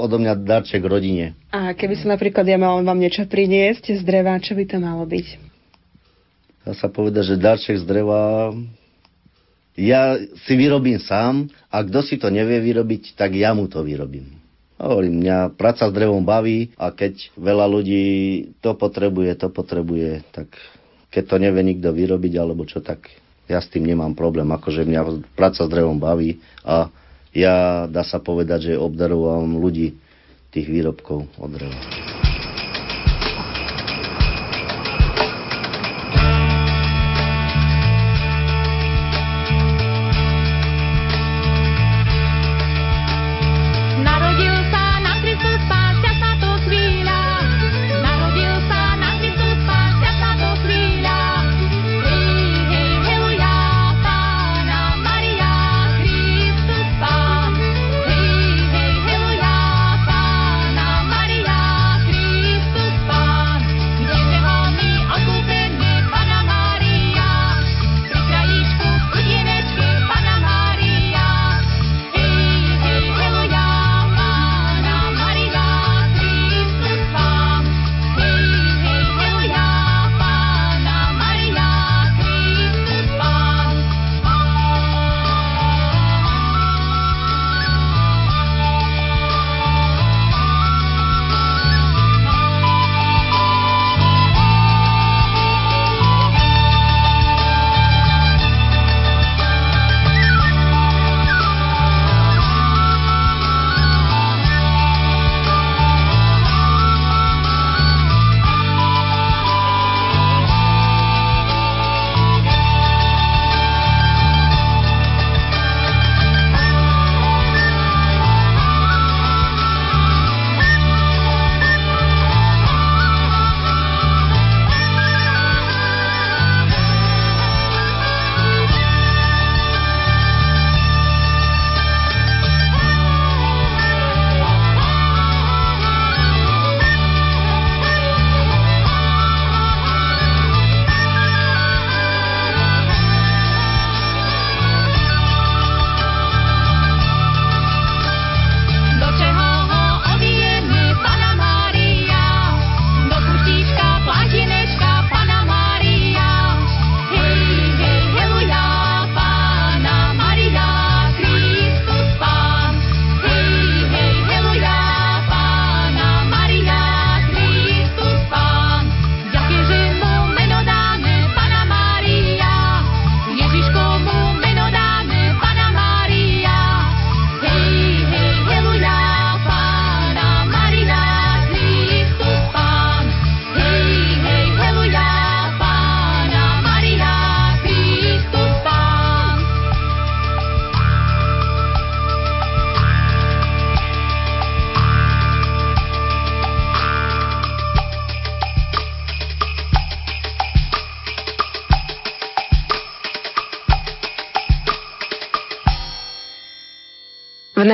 odo 0.00 0.16
mňa 0.16 0.40
darček 0.40 0.80
rodine. 0.84 1.36
A 1.52 1.76
keby 1.76 1.94
som 2.00 2.10
napríklad 2.10 2.48
ja 2.48 2.56
mal 2.56 2.80
vám 2.80 2.98
niečo 2.98 3.28
priniesť 3.28 3.94
z 3.96 4.02
dreva, 4.04 4.40
čo 4.40 4.56
by 4.56 4.64
to 4.64 4.76
malo 4.80 5.04
byť? 5.04 5.54
dá 6.64 6.72
sa 6.72 6.88
povedať, 6.88 7.36
že 7.36 7.36
darček 7.36 7.76
z 7.76 7.84
dreva 7.84 8.50
ja 9.76 10.16
si 10.46 10.54
vyrobím 10.56 10.96
sám 10.96 11.50
a 11.68 11.82
kto 11.84 12.00
si 12.00 12.16
to 12.16 12.32
nevie 12.32 12.62
vyrobiť, 12.62 13.18
tak 13.18 13.36
ja 13.36 13.52
mu 13.52 13.66
to 13.68 13.82
vyrobím. 13.84 14.43
Hovorím, 14.84 15.24
mňa 15.24 15.56
práca 15.56 15.88
s 15.88 15.96
drevom 15.96 16.20
baví 16.20 16.76
a 16.76 16.92
keď 16.92 17.32
veľa 17.40 17.64
ľudí 17.72 18.04
to 18.60 18.76
potrebuje, 18.76 19.32
to 19.40 19.48
potrebuje, 19.48 20.20
tak 20.28 20.52
keď 21.08 21.24
to 21.24 21.36
nevie 21.40 21.62
nikto 21.64 21.88
vyrobiť 21.88 22.32
alebo 22.36 22.68
čo, 22.68 22.84
tak 22.84 23.08
ja 23.48 23.64
s 23.64 23.72
tým 23.72 23.88
nemám 23.88 24.12
problém. 24.12 24.44
Akože 24.52 24.84
mňa 24.84 25.32
práca 25.32 25.64
s 25.64 25.72
drevom 25.72 25.96
baví 25.96 26.36
a 26.68 26.92
ja, 27.32 27.88
dá 27.88 28.04
sa 28.04 28.20
povedať, 28.20 28.72
že 28.72 28.80
obdarovam 28.80 29.56
ľudí 29.56 29.96
tých 30.52 30.68
výrobkov 30.68 31.32
od 31.40 31.50
dreva. 31.50 32.13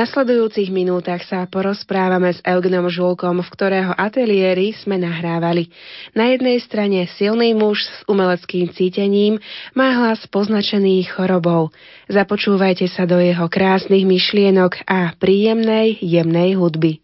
Nasledujúcich 0.01 0.73
minútach 0.73 1.21
sa 1.29 1.45
porozprávame 1.45 2.33
s 2.33 2.41
Eugenom 2.41 2.89
Žulkom, 2.89 3.45
v 3.45 3.53
ktorého 3.53 3.93
ateliéri 3.93 4.73
sme 4.73 4.97
nahrávali. 4.97 5.69
Na 6.17 6.33
jednej 6.33 6.57
strane 6.57 7.05
silný 7.21 7.53
muž 7.53 7.85
s 7.85 8.01
umeleckým 8.09 8.73
cítením 8.73 9.37
má 9.77 9.93
hlas 9.93 10.25
poznačený 10.25 11.05
chorobou. 11.05 11.69
Započúvajte 12.09 12.89
sa 12.89 13.05
do 13.05 13.21
jeho 13.21 13.45
krásnych 13.45 14.01
myšlienok 14.09 14.89
a 14.89 15.13
príjemnej, 15.21 16.01
jemnej 16.01 16.57
hudby. 16.57 16.97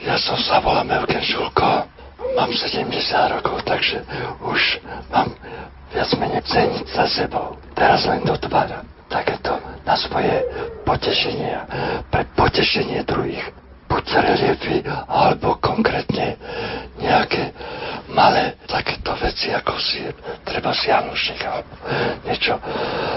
Ja 0.00 0.16
som 0.16 0.40
sa 0.40 0.64
volám 0.64 0.88
Eugen 0.96 1.20
Žulko, 1.20 1.84
mám 2.32 2.50
70 2.50 2.88
rokov, 3.36 3.68
takže 3.68 4.00
už 4.40 4.80
mám 5.12 5.28
viac 5.92 6.08
menej 6.16 6.40
ceniť 6.48 6.86
za 6.88 7.04
sebou. 7.04 7.60
Teraz 7.76 8.08
len 8.08 8.24
dotváram 8.24 8.93
takéto 9.14 9.54
na 9.86 9.94
svoje 9.94 10.42
potešenia, 10.82 11.62
pre 12.10 12.26
potešenie 12.34 13.06
druhých. 13.06 13.46
Buď 13.86 14.04
reliefy, 14.26 14.82
alebo 15.06 15.54
konkrétne 15.62 16.34
nejaké 16.98 17.54
malé 18.10 18.58
takéto 18.66 19.14
veci, 19.22 19.54
ako 19.54 19.78
si 19.78 20.02
treba 20.42 20.74
si 20.74 20.90
Janušik, 20.90 21.38
alebo 21.46 21.72
niečo. 22.26 22.58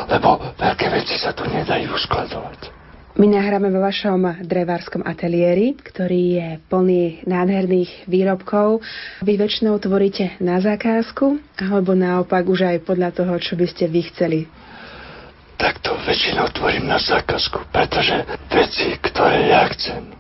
Lebo 0.05 0.38
veľké 0.53 0.88
veci 0.93 1.17
sa 1.17 1.33
tu 1.33 1.49
nedajú 1.49 1.97
skladovať. 1.97 2.77
My 3.17 3.25
nahráme 3.25 3.73
vo 3.73 3.81
vašom 3.81 4.45
drevárskom 4.45 5.01
ateliéri, 5.01 5.73
ktorý 5.73 6.21
je 6.38 6.47
plný 6.69 7.25
nádherných 7.25 8.05
výrobkov. 8.05 8.86
Vy 9.25 9.33
väčšinou 9.41 9.81
tvoríte 9.81 10.38
na 10.38 10.62
zákazku, 10.62 11.41
alebo 11.57 11.97
naopak 11.97 12.45
už 12.45 12.69
aj 12.69 12.86
podľa 12.86 13.10
toho, 13.17 13.33
čo 13.41 13.57
by 13.57 13.65
ste 13.65 13.89
vy 13.89 14.01
chceli 14.13 14.39
tak 15.57 15.81
to 15.81 15.97
väčšinou 16.05 16.47
tvorím 16.53 16.87
na 16.87 17.01
zákazku, 17.01 17.73
pretože 17.73 18.23
veci, 18.53 18.95
ktoré 19.01 19.49
ja 19.49 19.65
chcem, 19.73 20.13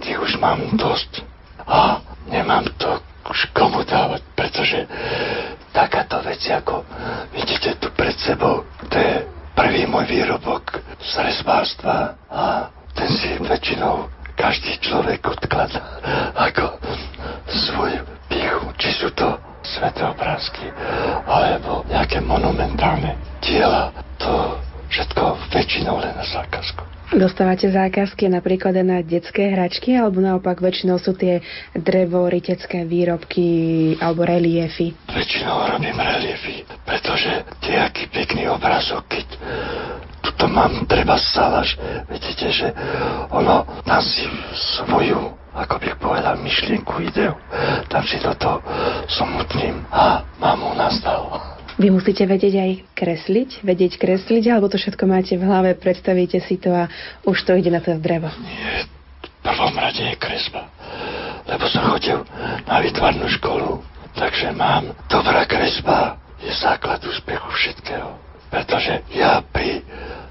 tých 0.00 0.18
už 0.18 0.38
mám 0.38 0.62
dosť. 0.78 1.26
A 1.66 2.00
nemám 2.30 2.66
to 2.78 2.98
už 3.30 3.50
komu 3.54 3.82
dávať, 3.86 4.22
pretože 4.34 4.86
takáto 5.70 6.18
vec, 6.26 6.42
ako 6.50 6.82
vidíte 7.30 7.78
tu 7.78 7.90
pred 7.94 8.14
sebou, 8.18 8.66
to 8.90 8.96
je 8.98 9.22
prvý 9.54 9.86
môj 9.86 10.06
výrobok 10.08 10.82
z 10.98 11.12
rezbárstva 11.20 12.18
a 12.26 12.70
ten 12.94 13.10
si 13.10 13.38
väčšinou 13.38 14.10
každý 14.34 14.80
človek 14.80 15.20
odkladá 15.20 15.84
ako 16.34 16.80
svoju 17.46 18.02
pichu, 18.30 18.70
či 18.78 18.88
sú 18.94 19.10
to 19.12 19.36
sveté 19.66 20.06
obrázky 20.06 20.70
alebo 21.26 21.84
nejaké 21.90 22.22
monumentálne 22.22 23.18
diela. 23.42 23.92
To 24.22 24.56
všetko 24.88 25.50
väčšinou 25.52 25.98
len 26.00 26.14
na 26.14 26.24
zákazku. 26.24 26.82
Dostávate 27.10 27.66
zákazky 27.66 28.30
napríklad 28.30 28.86
na 28.86 29.02
detské 29.02 29.50
hračky, 29.50 29.98
alebo 29.98 30.22
naopak 30.22 30.62
väčšinou 30.62 31.02
sú 31.02 31.18
tie 31.18 31.42
drevoritecké 31.74 32.86
výrobky 32.86 33.46
alebo 33.98 34.22
reliefy? 34.22 34.94
Väčšinou 35.10 35.74
robím 35.74 35.98
reliefy, 35.98 36.62
pretože 36.86 37.42
nejaký 37.66 38.14
pekný 38.14 38.46
obrazok, 38.46 39.10
keď 39.10 39.26
tuto 40.22 40.46
mám 40.46 40.86
treba 40.86 41.18
salaš, 41.18 41.74
vidíte, 42.06 42.46
že 42.54 42.68
ono 43.34 43.66
si 44.06 44.30
svoju 44.54 45.39
ako 45.54 45.74
bych 45.82 45.94
povedal, 45.98 46.38
myšlienku, 46.38 47.02
ideu. 47.02 47.34
Si 48.00 48.18
toto 48.18 48.64
somutním 49.06 49.86
a 49.92 50.24
mám 50.40 50.58
mu 50.58 50.72
nastal. 50.74 51.38
Vy 51.78 51.88
musíte 51.94 52.26
vedieť 52.26 52.54
aj 52.58 52.70
kresliť, 52.92 53.64
vedieť 53.64 53.96
kresliť, 54.00 54.44
alebo 54.50 54.68
to 54.68 54.76
všetko 54.76 55.04
máte 55.06 55.36
v 55.38 55.46
hlave, 55.46 55.78
predstavíte 55.78 56.42
si 56.44 56.58
to 56.58 56.74
a 56.74 56.90
už 57.24 57.40
to 57.46 57.56
ide 57.56 57.70
na 57.72 57.80
to 57.80 57.96
drevo. 57.96 58.28
Nie, 58.42 58.84
v 59.20 59.28
prvom 59.40 59.74
rade 59.78 60.02
je 60.02 60.16
kresba. 60.18 60.68
Lebo 61.48 61.64
som 61.70 61.86
chodil 61.88 62.20
na 62.68 62.76
vytvarnú 62.84 63.26
školu, 63.40 63.80
takže 64.12 64.52
mám 64.52 64.92
dobrá 65.08 65.48
kresba, 65.48 66.20
je 66.42 66.52
základ 66.56 67.00
úspechu 67.04 67.48
všetkého. 67.48 68.12
Pretože 68.50 69.06
ja 69.14 69.40
pri 69.44 69.80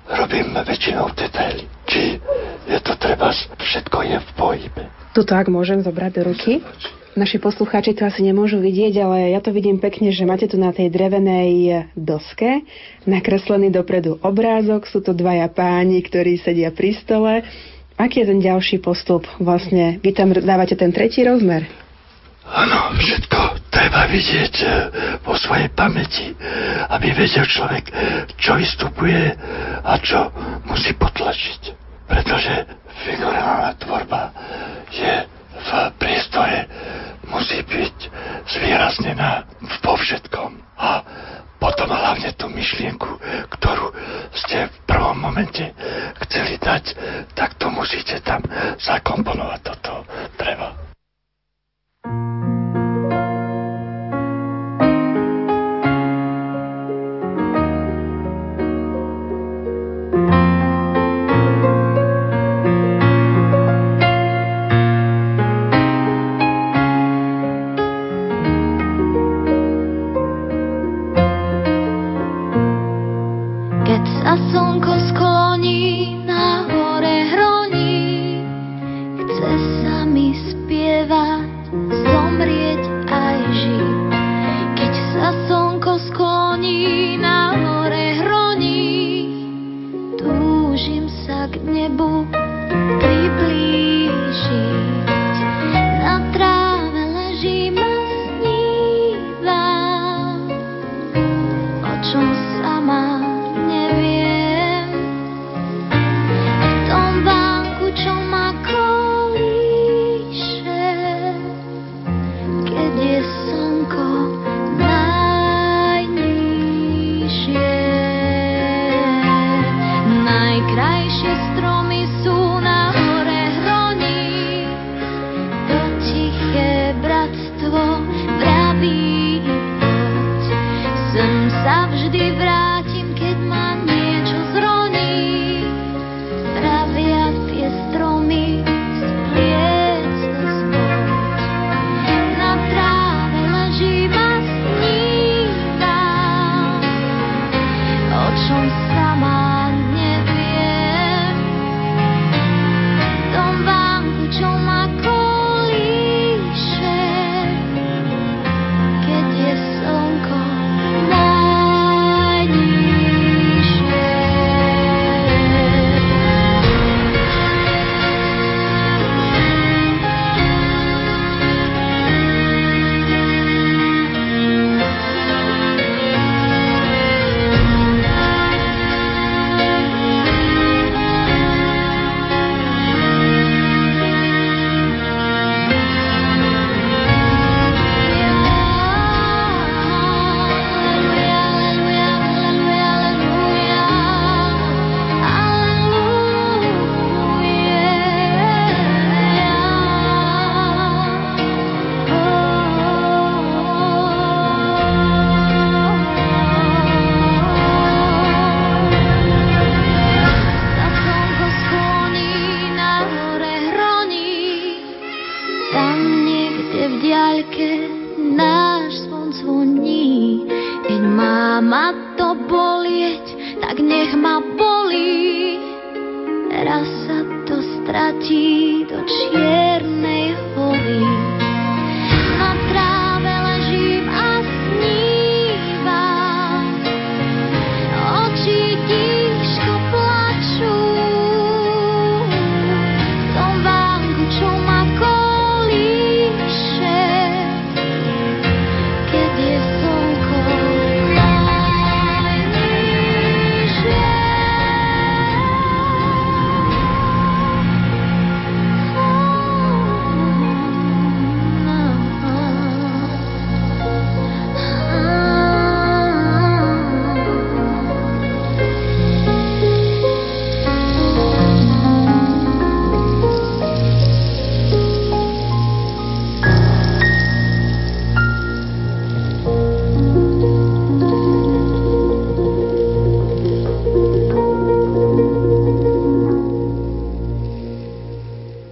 robím 0.10 0.52
väčšinou 0.54 1.14
detaily. 1.16 1.66
Či 1.88 2.20
je 2.68 2.80
to 2.84 2.94
treba, 3.00 3.32
všetko 3.58 3.98
je 4.06 4.18
v 4.20 4.30
pohybe. 4.36 4.99
Tuto, 5.10 5.34
ak 5.34 5.50
môžem 5.50 5.82
zobrať 5.82 6.22
do 6.22 6.22
ruky. 6.34 6.62
Naši 7.17 7.41
poslucháči 7.41 7.98
to 7.98 8.06
asi 8.06 8.22
nemôžu 8.22 8.62
vidieť, 8.62 8.93
ale 9.02 9.34
ja 9.34 9.41
to 9.41 9.50
vidím 9.50 9.82
pekne, 9.82 10.13
že 10.13 10.30
máte 10.30 10.45
tu 10.45 10.62
na 10.62 10.69
tej 10.69 10.93
drevenej 10.93 11.89
doske 11.98 12.62
nakreslený 13.10 13.74
dopredu 13.74 14.22
obrázok. 14.22 14.86
Sú 14.86 15.02
to 15.02 15.17
dvaja 15.17 15.50
páni, 15.50 16.06
ktorí 16.06 16.38
sedia 16.38 16.69
pri 16.69 16.93
stole. 17.02 17.41
Aký 18.00 18.24
je 18.24 18.30
ten 18.32 18.39
ďalší 18.39 18.80
postup? 18.80 19.28
Vlastne 19.41 20.00
vy 20.00 20.15
tam 20.15 20.32
dávate 20.32 20.78
ten 20.78 20.93
tretí 20.93 21.26
rozmer? 21.26 21.67
Áno, 22.50 22.95
všetko 22.95 23.69
treba 23.69 24.10
vidieť 24.10 24.56
e, 24.62 24.67
vo 25.22 25.38
svojej 25.38 25.69
pamäti, 25.69 26.34
aby 26.89 27.13
vedel 27.13 27.45
človek, 27.45 27.93
čo 28.41 28.58
vystupuje 28.58 29.38
a 29.84 29.93
čo 30.02 30.34
musí 30.65 30.95
potlačiť. 30.98 31.62
Pretože 32.10 32.79
figurálna 33.06 33.72
tvorba 33.80 34.32
je 34.92 35.14
v 35.60 35.70
priestore 36.00 36.66
musí 37.30 37.62
byť 37.62 37.96
zvýraznená 38.50 39.46
vo 39.84 39.94
všetkom. 39.96 40.52
A 40.80 41.04
potom 41.60 41.92
hlavne 41.92 42.32
tú 42.40 42.48
myšlienku, 42.48 43.20
ktorú 43.52 43.92
ste 44.32 44.72
v 44.72 44.76
prvom 44.88 45.20
momente 45.20 45.76
chceli 46.26 46.56
dať, 46.56 46.96
tak 47.36 47.60
to 47.60 47.68
musíte 47.68 48.24
tam 48.24 48.40
zakomponovať 48.80 49.60
toto 49.68 50.08
drevo. 50.40 50.88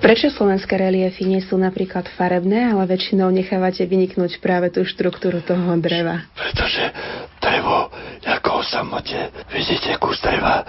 Prečo 0.07 0.31
slovenské 0.31 0.79
reliefy 0.79 1.27
nie 1.27 1.43
sú 1.43 1.59
napríklad 1.59 2.07
farebné, 2.15 2.71
ale 2.71 2.87
väčšinou 2.87 3.27
nechávate 3.27 3.83
vyniknúť 3.83 4.39
práve 4.39 4.71
tú 4.71 4.87
štruktúru 4.87 5.43
toho 5.43 5.75
dreva? 5.83 6.23
Pretože 6.31 6.95
drevo, 7.43 7.91
ako 8.23 8.63
samote, 8.63 9.35
vidíte 9.51 9.99
kus 9.99 10.23
dreva, 10.23 10.63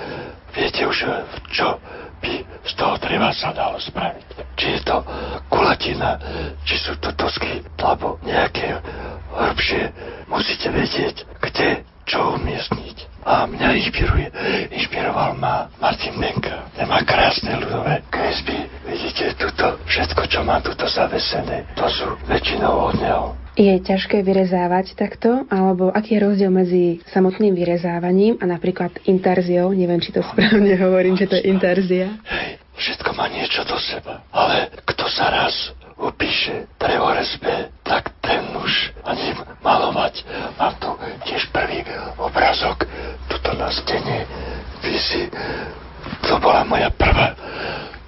viete 0.50 0.82
už, 0.82 1.06
čo 1.54 1.78
by 2.18 2.34
z 2.66 2.72
toho 2.74 2.98
dreva 2.98 3.30
sa 3.30 3.54
dalo 3.54 3.78
spraviť. 3.78 4.26
Či 4.58 4.66
je 4.74 4.80
to 4.82 5.06
kulatina, 5.46 6.18
či 6.66 6.74
sú 6.74 6.98
to 6.98 7.14
dosky, 7.14 7.62
alebo 7.78 8.18
nejaké 8.26 8.82
hrbšie. 9.38 9.94
Musíte 10.26 10.66
vedieť, 10.74 11.22
kde 11.38 11.86
čo 12.10 12.34
umiestniť. 12.42 13.17
A 13.28 13.44
mňa 13.44 13.76
inšpiruje, 13.76 14.26
inšpiroval 14.72 15.36
ma 15.36 15.68
Martin 15.76 16.16
Benka. 16.16 16.64
Ten 16.72 16.88
má 16.88 17.04
krásne 17.04 17.60
ľudové 17.60 18.00
kresby. 18.08 18.56
Vidíte, 18.88 19.36
tuto, 19.36 19.76
všetko, 19.84 20.24
čo 20.32 20.40
má 20.48 20.64
tuto 20.64 20.88
zavesené, 20.88 21.68
to 21.76 21.84
sú 21.92 22.08
väčšinou 22.24 22.88
od 22.88 22.96
neho. 22.96 23.36
Je 23.58 23.74
ťažké 23.84 24.24
vyrezávať 24.24 24.96
takto? 24.96 25.44
Alebo 25.52 25.92
aký 25.92 26.16
je 26.16 26.24
rozdiel 26.24 26.48
medzi 26.48 27.04
samotným 27.12 27.52
vyrezávaním 27.52 28.40
a 28.40 28.48
napríklad 28.48 28.96
intarziou? 29.04 29.76
Neviem, 29.76 30.00
či 30.00 30.14
to 30.14 30.24
správne 30.24 30.72
hovorím, 30.80 31.20
že 31.20 31.28
to 31.28 31.36
je 31.36 31.52
intarzia. 31.52 32.08
Hej, 32.32 32.62
všetko 32.80 33.12
má 33.12 33.28
niečo 33.28 33.60
do 33.68 33.76
seba. 33.76 34.24
Ale 34.32 34.72
kto 34.88 35.04
sa 35.10 35.28
raz 35.28 35.74
upíše 35.98 36.70
drevorezbe, 36.78 37.74
tak 37.82 38.14
ten 38.22 38.46
už 38.54 38.94
ani 39.02 39.34
malovať. 39.66 40.22
Mám 40.54 40.78
tu 40.78 40.94
tiež 41.26 41.50
prvý 41.50 41.82
obrazok, 42.14 42.77
na 43.68 43.74
stene 43.76 44.24
vysí. 44.80 45.28
To 46.24 46.40
bola 46.40 46.64
moja 46.64 46.88
prvá 46.96 47.36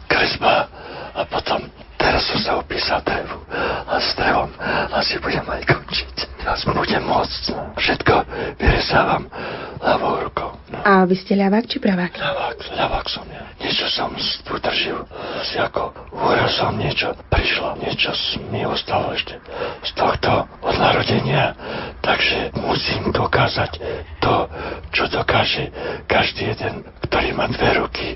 kresba 0.09 0.64
a 1.12 1.20
potom 1.29 1.68
teraz 2.01 2.25
som 2.33 2.40
sa 2.40 2.53
opísal 2.57 3.05
drevu 3.05 3.44
a 3.85 4.01
s 4.01 4.16
drevom 4.16 4.49
asi 4.96 5.20
budem 5.20 5.44
aj 5.44 5.61
končiť. 5.68 6.16
Teraz 6.40 6.64
budem 6.64 7.05
môcť. 7.05 7.42
Všetko 7.77 8.14
vyresávam 8.57 9.29
ľavou 9.85 10.33
rukou. 10.33 10.50
A 10.81 11.05
vy 11.05 11.12
ste 11.12 11.37
ľavák 11.37 11.64
či 11.69 11.77
pravák? 11.77 12.16
Ľavák, 12.16 12.59
ľavák 12.73 13.07
som 13.09 13.27
ja. 13.29 13.45
Niečo 13.61 13.87
som 13.93 14.16
udržil, 14.49 15.05
si 15.45 15.61
ako 15.61 15.93
úrazom 16.16 16.81
niečo 16.81 17.12
prišlo, 17.29 17.77
niečo 17.85 18.16
mi 18.49 18.64
ostalo 18.64 19.12
ešte 19.12 19.37
z 19.85 19.90
tohto 19.93 20.49
od 20.64 20.77
narodenia. 20.81 21.53
Takže 22.01 22.57
musím 22.57 23.12
dokázať 23.12 23.73
to, 24.25 24.49
čo 24.90 25.05
dokáže 25.12 25.69
každý 26.09 26.57
jeden, 26.57 26.88
ktorý 27.05 27.37
má 27.37 27.47
dve 27.53 27.71
ruky 27.77 28.09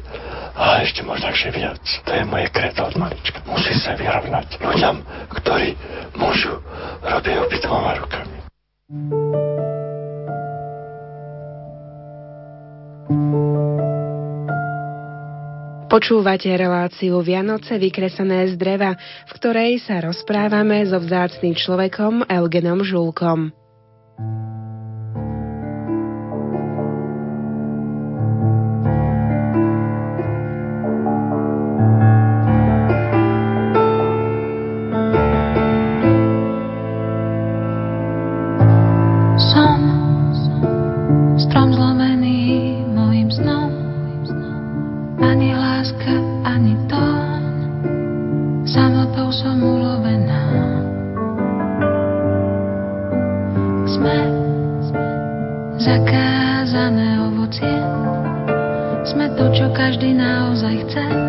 a 0.56 0.80
ešte 0.80 1.04
možno 1.04 1.28
viac. 1.52 1.82
To 2.08 2.10
je 2.16 2.24
moje 2.24 2.48
kreto 2.48 2.88
od 2.88 2.96
malička. 2.96 3.44
Musí 3.44 3.76
sa 3.76 3.92
vyrovnať 3.98 4.56
ľuďom, 4.62 4.96
ktorí 5.42 5.76
môžu 6.16 6.62
robiť 7.04 7.34
obidvoma 7.44 7.92
rukami. 8.00 8.38
Počúvate 15.94 16.50
reláciu 16.50 17.22
Vianoce 17.22 17.78
vykresené 17.78 18.50
z 18.50 18.58
dreva, 18.58 18.98
v 18.98 19.32
ktorej 19.38 19.78
sa 19.78 20.02
rozprávame 20.02 20.82
so 20.90 20.98
vzácným 20.98 21.54
človekom 21.54 22.26
Eugenom 22.26 22.82
Žulkom. 22.82 23.54
Ani 45.24 45.56
láska, 45.56 46.14
ani 46.44 46.76
tón, 46.84 47.42
samotou 48.68 49.32
som 49.32 49.56
ulovená. 49.56 50.44
Sme 53.88 54.16
zakázané 55.80 57.24
ovocie, 57.24 57.80
sme 59.08 59.32
to, 59.40 59.48
čo 59.56 59.72
každý 59.72 60.12
naozaj 60.12 60.84
chce. 60.84 61.23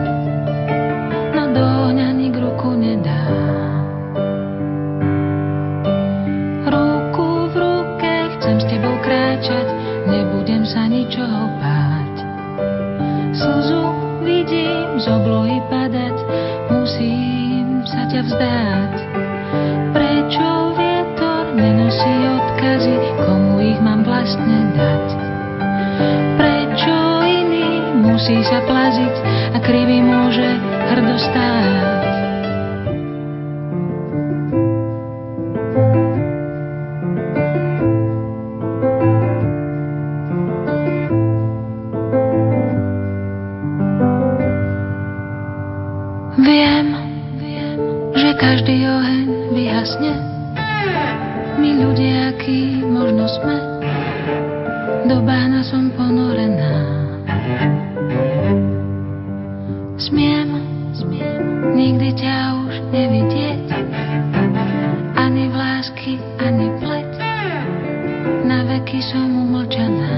roky 68.95 69.11
som 69.11 69.27
umlčaná. 69.27 70.15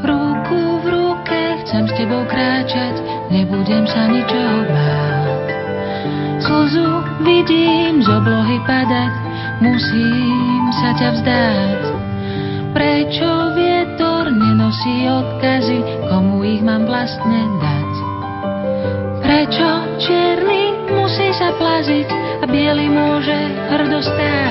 Ruku 0.00 0.60
v 0.80 0.86
ruke 0.88 1.40
chcem 1.60 1.84
s 1.84 1.92
tebou 1.92 2.24
kráčať, 2.24 2.96
nebudem 3.28 3.84
sa 3.84 4.08
ničoho 4.08 4.64
báť. 4.64 5.48
Slzu 6.40 6.88
vidím 7.20 8.00
z 8.00 8.08
oblohy 8.08 8.56
padať, 8.64 9.12
musím 9.60 10.64
sa 10.80 10.90
ťa 10.96 11.08
vzdáť. 11.20 11.82
Prečo 12.72 13.28
vietor 13.52 14.32
nenosí 14.32 15.04
odkazy, 15.04 15.84
komu 16.08 16.48
ich 16.48 16.64
mám 16.64 16.88
vlastne 16.88 17.44
dať? 17.60 17.92
Prečo 19.20 19.68
čierny 20.00 20.96
musí 20.96 21.28
sa 21.36 21.52
plaziť 21.60 22.08
a 22.40 22.44
biely 22.48 22.88
môže 22.88 23.36
hrdostáť? 23.68 24.47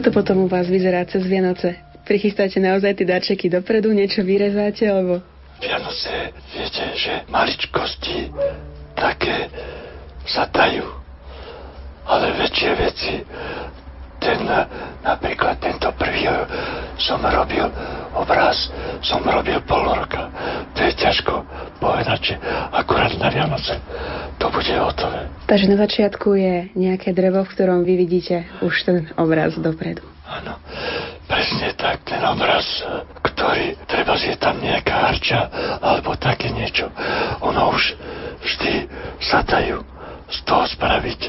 To 0.00 0.08
potom 0.08 0.42
u 0.42 0.48
vás 0.48 0.64
vyzerá 0.64 1.04
cez 1.04 1.28
Vianoce? 1.28 1.76
Prichystáte 2.08 2.56
naozaj 2.56 2.96
tie 2.96 3.04
darčeky 3.04 3.52
dopredu, 3.52 3.92
niečo 3.92 4.24
vyrezáte, 4.24 4.88
alebo... 4.88 5.20
Vianoce, 5.60 6.32
viete, 6.56 6.84
že 6.96 7.28
maličkosti 7.28 8.32
také 8.96 9.52
sa 10.24 10.48
dajú, 10.48 10.88
ale 12.08 12.32
väčšie 12.32 12.70
veci 12.80 13.12
ten, 14.24 14.40
napríklad 15.04 15.60
tento 15.60 15.92
prvý 15.92 16.32
som 16.96 17.20
robil 17.20 17.68
obraz, 18.14 18.70
som 19.02 19.22
robil 19.22 19.60
pol 19.64 19.86
roka. 19.86 20.30
To 20.74 20.80
je 20.82 20.92
ťažko 20.94 21.46
povedať, 21.78 22.20
že 22.32 22.34
akurát 22.74 23.12
na 23.16 23.28
Vianoce 23.30 23.78
to 24.40 24.48
bude 24.48 24.72
hotové. 24.72 25.28
Takže 25.46 25.66
na 25.68 25.76
začiatku 25.76 26.28
je 26.32 26.54
nejaké 26.72 27.12
drevo, 27.12 27.44
v 27.44 27.52
ktorom 27.52 27.84
vy 27.84 27.94
vidíte 28.00 28.48
už 28.64 28.74
ten 28.88 28.98
obraz 29.20 29.52
dopredu. 29.60 30.00
Áno, 30.30 30.62
presne 31.26 31.74
tak, 31.74 32.06
ten 32.06 32.22
obraz, 32.22 32.62
ktorý, 33.20 33.74
treba 33.90 34.14
je 34.14 34.36
tam 34.38 34.62
nejaká 34.62 34.94
harča, 35.10 35.40
alebo 35.82 36.14
také 36.14 36.54
niečo. 36.54 36.86
Ono 37.42 37.74
už 37.74 37.98
vždy 38.46 38.86
sa 39.18 39.42
dajú 39.42 39.82
z 40.30 40.38
toho 40.46 40.64
spraviť 40.70 41.20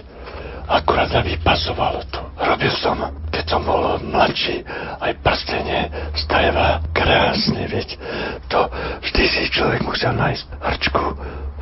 akurát 0.71 1.11
aby 1.11 1.35
pasovalo 1.43 1.99
to. 2.07 2.23
Robil 2.39 2.71
som, 2.79 2.97
keď 3.27 3.45
som 3.45 3.61
bol 3.67 3.99
mladší, 3.99 4.63
aj 5.03 5.11
prstenie 5.19 5.91
z 6.15 6.23
dreva, 6.31 6.79
krásne, 6.95 7.67
veď 7.67 7.99
to 8.47 8.71
vždy 9.03 9.23
si 9.27 9.43
človek 9.51 9.83
musel 9.83 10.15
nájsť 10.15 10.45
hrčku 10.63 11.05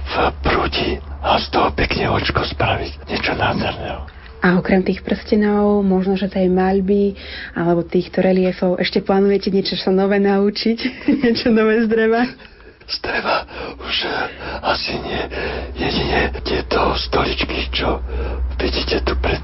v 0.10 0.14
prúdi 0.45 0.91
a 1.26 1.41
z 1.41 1.45
toho 1.49 1.70
pekne 1.74 2.14
očko 2.14 2.45
spraviť, 2.45 3.10
niečo 3.10 3.34
nádherného. 3.34 4.05
A 4.39 4.55
okrem 4.55 4.80
tých 4.88 5.03
prstenov, 5.03 5.84
možno, 5.84 6.16
že 6.16 6.32
tej 6.32 6.47
maľby 6.47 7.12
alebo 7.60 7.84
týchto 7.84 8.24
reliefov, 8.24 8.80
ešte 8.80 9.03
plánujete 9.03 9.51
niečo 9.51 9.76
sa 9.76 9.91
nové 9.91 10.16
naučiť? 10.24 10.78
niečo 11.28 11.51
nové 11.51 11.84
z 11.84 11.88
dreva? 11.91 12.24
Z 12.90 13.06
dreva 13.06 13.46
už 13.86 14.10
asi 14.66 14.98
nie. 15.06 15.22
Jedine 15.78 16.34
tieto 16.42 16.98
stoličky, 16.98 17.70
čo 17.70 18.02
vidíte 18.58 19.06
tu 19.06 19.14
pred, 19.22 19.38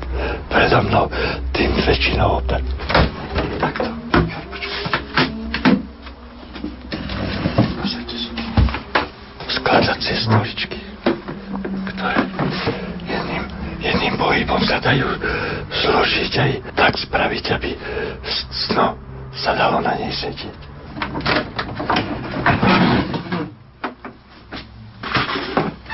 predo 0.50 0.82
mnou, 0.82 1.06
tým 1.54 1.70
väčšinou 1.86 2.42
tak, 2.50 2.66
takto. 3.62 3.90
Skladacie 9.46 10.18
stoličky, 10.26 10.82
ktoré 11.94 12.26
jedným, 13.06 13.44
jedným 13.78 14.14
pohybom 14.18 14.62
sa 14.66 14.82
dajú 14.82 15.06
zložiť 15.70 16.34
aj 16.34 16.52
tak 16.74 16.94
spraviť, 16.98 17.46
aby 17.54 17.78
no, 18.74 18.98
sa 19.38 19.54
dalo 19.54 19.86
na 19.86 19.94
nej 20.02 20.10
sedieť. 20.18 20.58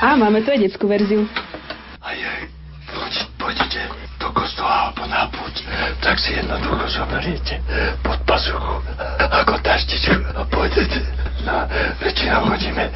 A 0.02 0.18
máme 0.18 0.42
tu 0.42 0.50
aj 0.50 0.66
detskú 0.66 0.90
verziu 0.90 1.30
pôjdete 3.42 3.82
do 4.22 4.28
kostola 4.30 4.88
alebo 4.88 5.02
na 5.10 5.26
púť, 5.26 5.66
tak 5.98 6.16
si 6.22 6.38
jednoducho 6.38 6.86
zoberiete 6.88 7.58
pod 8.06 8.18
pazuchu 8.22 8.78
ako 9.18 9.54
taštičku 9.60 10.14
a 10.38 10.42
pôjdete. 10.46 11.00
No, 11.42 11.66
väčšinou 11.98 12.54
chodíme 12.54 12.86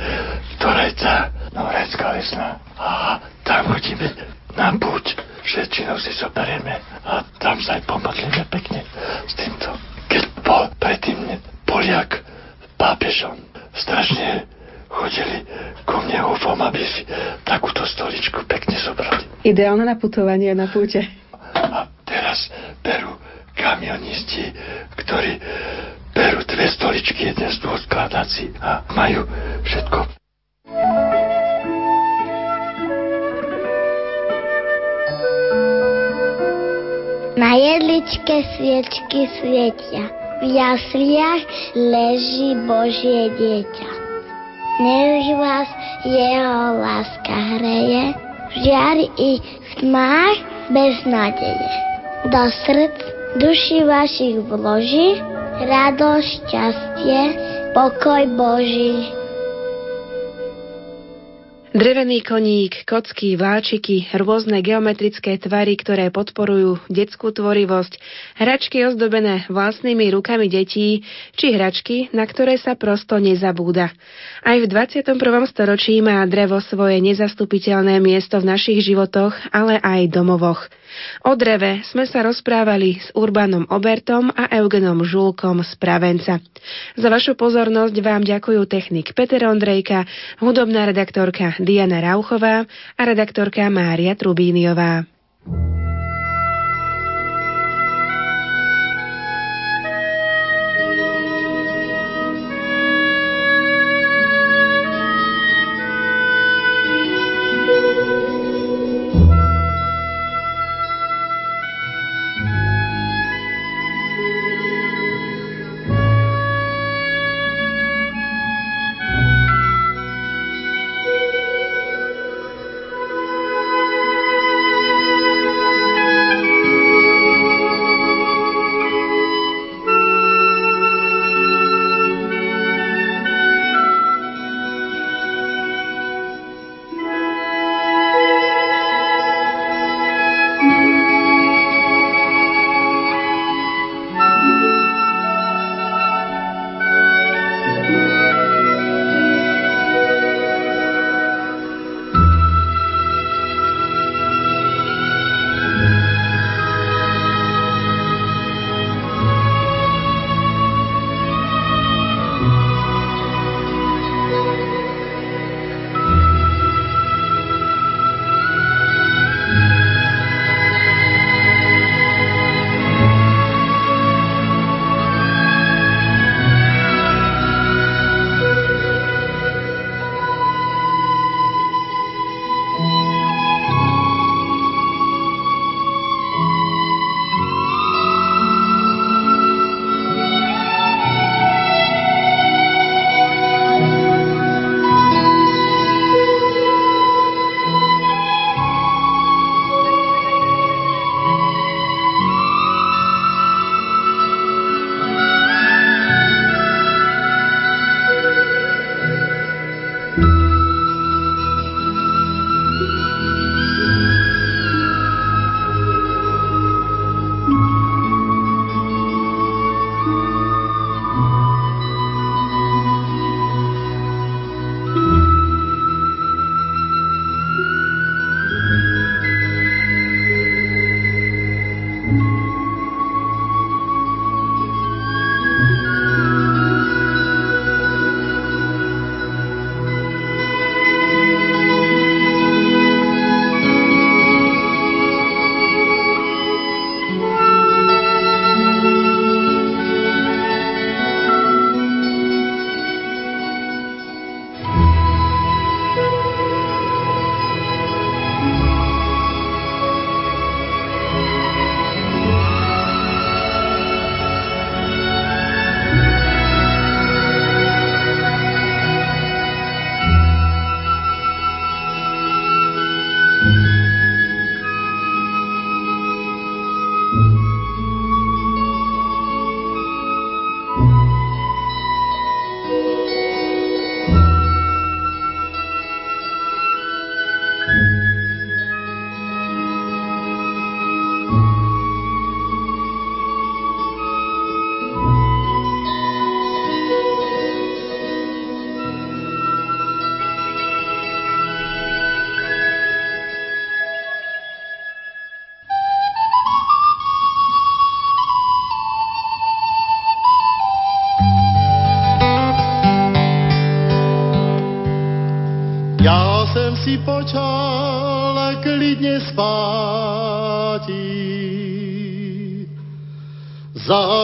do 0.63 0.69
Rejca, 0.71 1.35
no 1.51 1.67
Recka 1.67 2.15
lesná. 2.15 2.63
A 2.79 3.19
tam 3.43 3.75
chodíme 3.75 4.07
na 4.55 4.71
púť. 4.79 5.19
Väčšinou 5.43 5.99
si 5.99 6.15
zoberieme 6.15 6.79
a 7.03 7.27
tam 7.43 7.59
sa 7.59 7.79
aj 7.79 7.83
pomodlíme 7.91 8.47
pekne 8.47 8.87
s 9.27 9.35
týmto. 9.35 9.75
Keď 10.07 10.23
bol 10.47 10.71
predtým 10.79 11.43
Poliak 11.67 12.23
pápežom, 12.79 13.35
strašne 13.75 14.47
chodili 14.97 15.45
ku 15.85 16.01
mne 16.01 16.25
ufom, 16.33 16.57
aby 16.65 16.81
si 16.81 17.05
takúto 17.45 17.85
stoličku 17.85 18.49
pekne 18.49 18.81
zobrali. 18.81 19.29
Ideálne 19.45 19.85
na 19.85 20.01
putovanie 20.01 20.57
na 20.57 20.73
púte. 20.73 21.05
A 21.53 21.87
teraz 22.09 22.49
berú 22.81 23.17
kamionisti, 23.57 24.53
ktorí 24.97 25.41
berú 26.17 26.41
dve 26.49 26.67
stoličky, 26.73 27.29
jeden 27.33 27.49
z 27.53 27.61
dvoch 27.61 27.81
skladací 27.85 28.53
a 28.61 28.85
majú 28.97 29.29
všetko 29.65 30.17
Na 37.37 37.53
jedličke 37.53 38.49
sviečky 38.57 39.29
svietia, 39.37 40.09
v 40.41 40.57
jasliach 40.57 41.45
leží 41.77 42.57
Božie 42.65 43.29
dieťa. 43.37 43.96
Nech 44.77 45.33
vás 45.41 45.69
jeho 46.05 46.77
láska 46.85 47.33
hreje, 47.33 48.13
v 48.13 48.53
žiari 48.61 49.07
i 49.17 49.31
tmách 49.81 50.37
bez 50.69 51.01
nádeje. 51.09 51.73
Do 52.29 52.45
srdc 52.61 53.01
duši 53.41 53.89
vašich 53.89 54.37
vloží 54.45 55.17
radosť, 55.65 56.29
šťastie, 56.29 57.21
pokoj 57.73 58.23
Boží. 58.37 59.16
Drevený 61.77 62.25
koník, 62.25 62.89
kocky, 62.89 63.37
vláčiky, 63.37 64.09
rôzne 64.17 64.65
geometrické 64.65 65.37
tvary, 65.37 65.77
ktoré 65.77 66.09
podporujú 66.09 66.81
detskú 66.89 67.37
tvorivosť, 67.37 68.01
hračky 68.41 68.89
ozdobené 68.89 69.45
vlastnými 69.53 70.09
rukami 70.09 70.49
detí, 70.49 71.05
či 71.37 71.53
hračky, 71.53 72.09
na 72.17 72.25
ktoré 72.25 72.57
sa 72.57 72.81
prosto 72.81 73.21
nezabúda. 73.21 73.93
Aj 74.41 74.57
v 74.57 74.65
21. 74.65 75.21
storočí 75.53 76.01
má 76.01 76.25
drevo 76.25 76.65
svoje 76.65 76.97
nezastupiteľné 77.05 78.01
miesto 78.01 78.41
v 78.41 78.57
našich 78.57 78.81
životoch, 78.81 79.37
ale 79.53 79.77
aj 79.77 80.09
domovoch. 80.09 80.73
O 81.27 81.35
dreve 81.35 81.85
sme 81.87 82.09
sa 82.09 82.25
rozprávali 82.25 82.99
s 82.99 83.09
Urbanom 83.13 83.69
Obertom 83.69 84.33
a 84.33 84.49
Eugenom 84.51 85.03
Žulkom 85.05 85.63
z 85.63 85.73
Pravenca. 85.77 86.41
Za 86.97 87.09
vašu 87.09 87.37
pozornosť 87.39 87.97
vám 88.01 88.23
ďakujú 88.25 88.65
technik 88.67 89.13
Peter 89.13 89.45
Ondrejka, 89.47 90.09
hudobná 90.41 90.89
redaktorka 90.89 91.55
Diana 91.61 92.03
Rauchová 92.03 92.65
a 92.97 93.03
redaktorka 93.03 93.67
Mária 93.69 94.17
Trubíniová. 94.17 95.05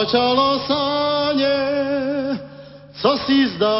Začalo 0.03 0.59
sa 0.67 1.31
ne, 1.31 1.63
co 2.91 3.11
si 3.23 3.47
zdáti, 3.55 3.79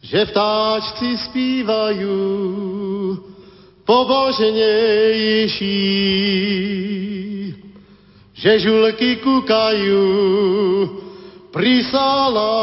že 0.00 0.32
vtáčci 0.32 1.20
spívajú 1.28 2.16
pobožnejší, 3.84 5.76
že 8.32 8.56
žulky 8.56 9.20
kúkajú 9.20 10.08
pri 11.52 11.84
saláši. 11.92 12.56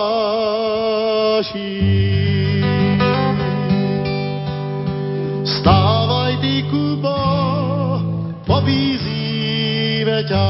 Ťa. 10.27 10.47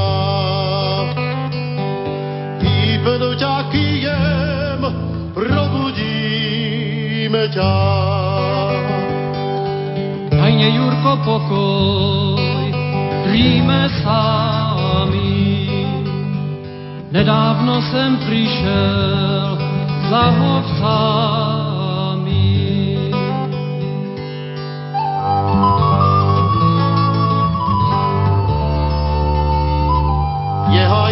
Vypnú 2.61 3.36
ťa 3.36 3.55
kijem, 3.74 4.82
probudíme 5.34 6.63
ťa. 7.51 7.76
Dajne, 10.34 10.67
Jurko, 10.76 11.13
pokoj, 11.26 12.65
tríme 13.30 13.89
sami. 14.03 15.34
Nedávno 17.13 17.82
jsem 17.82 18.17
přišel 18.17 19.57
za 20.09 20.24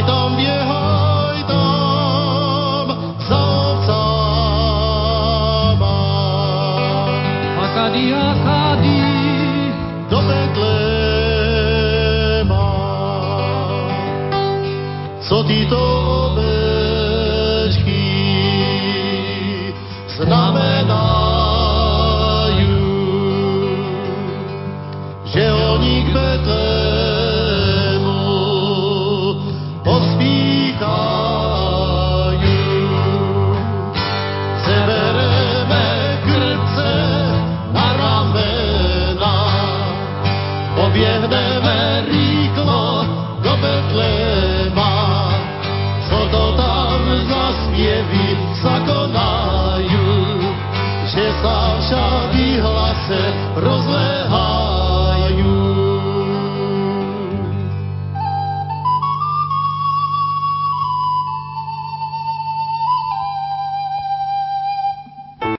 I 0.01 0.07
don't 0.07 0.35
be 0.35 0.50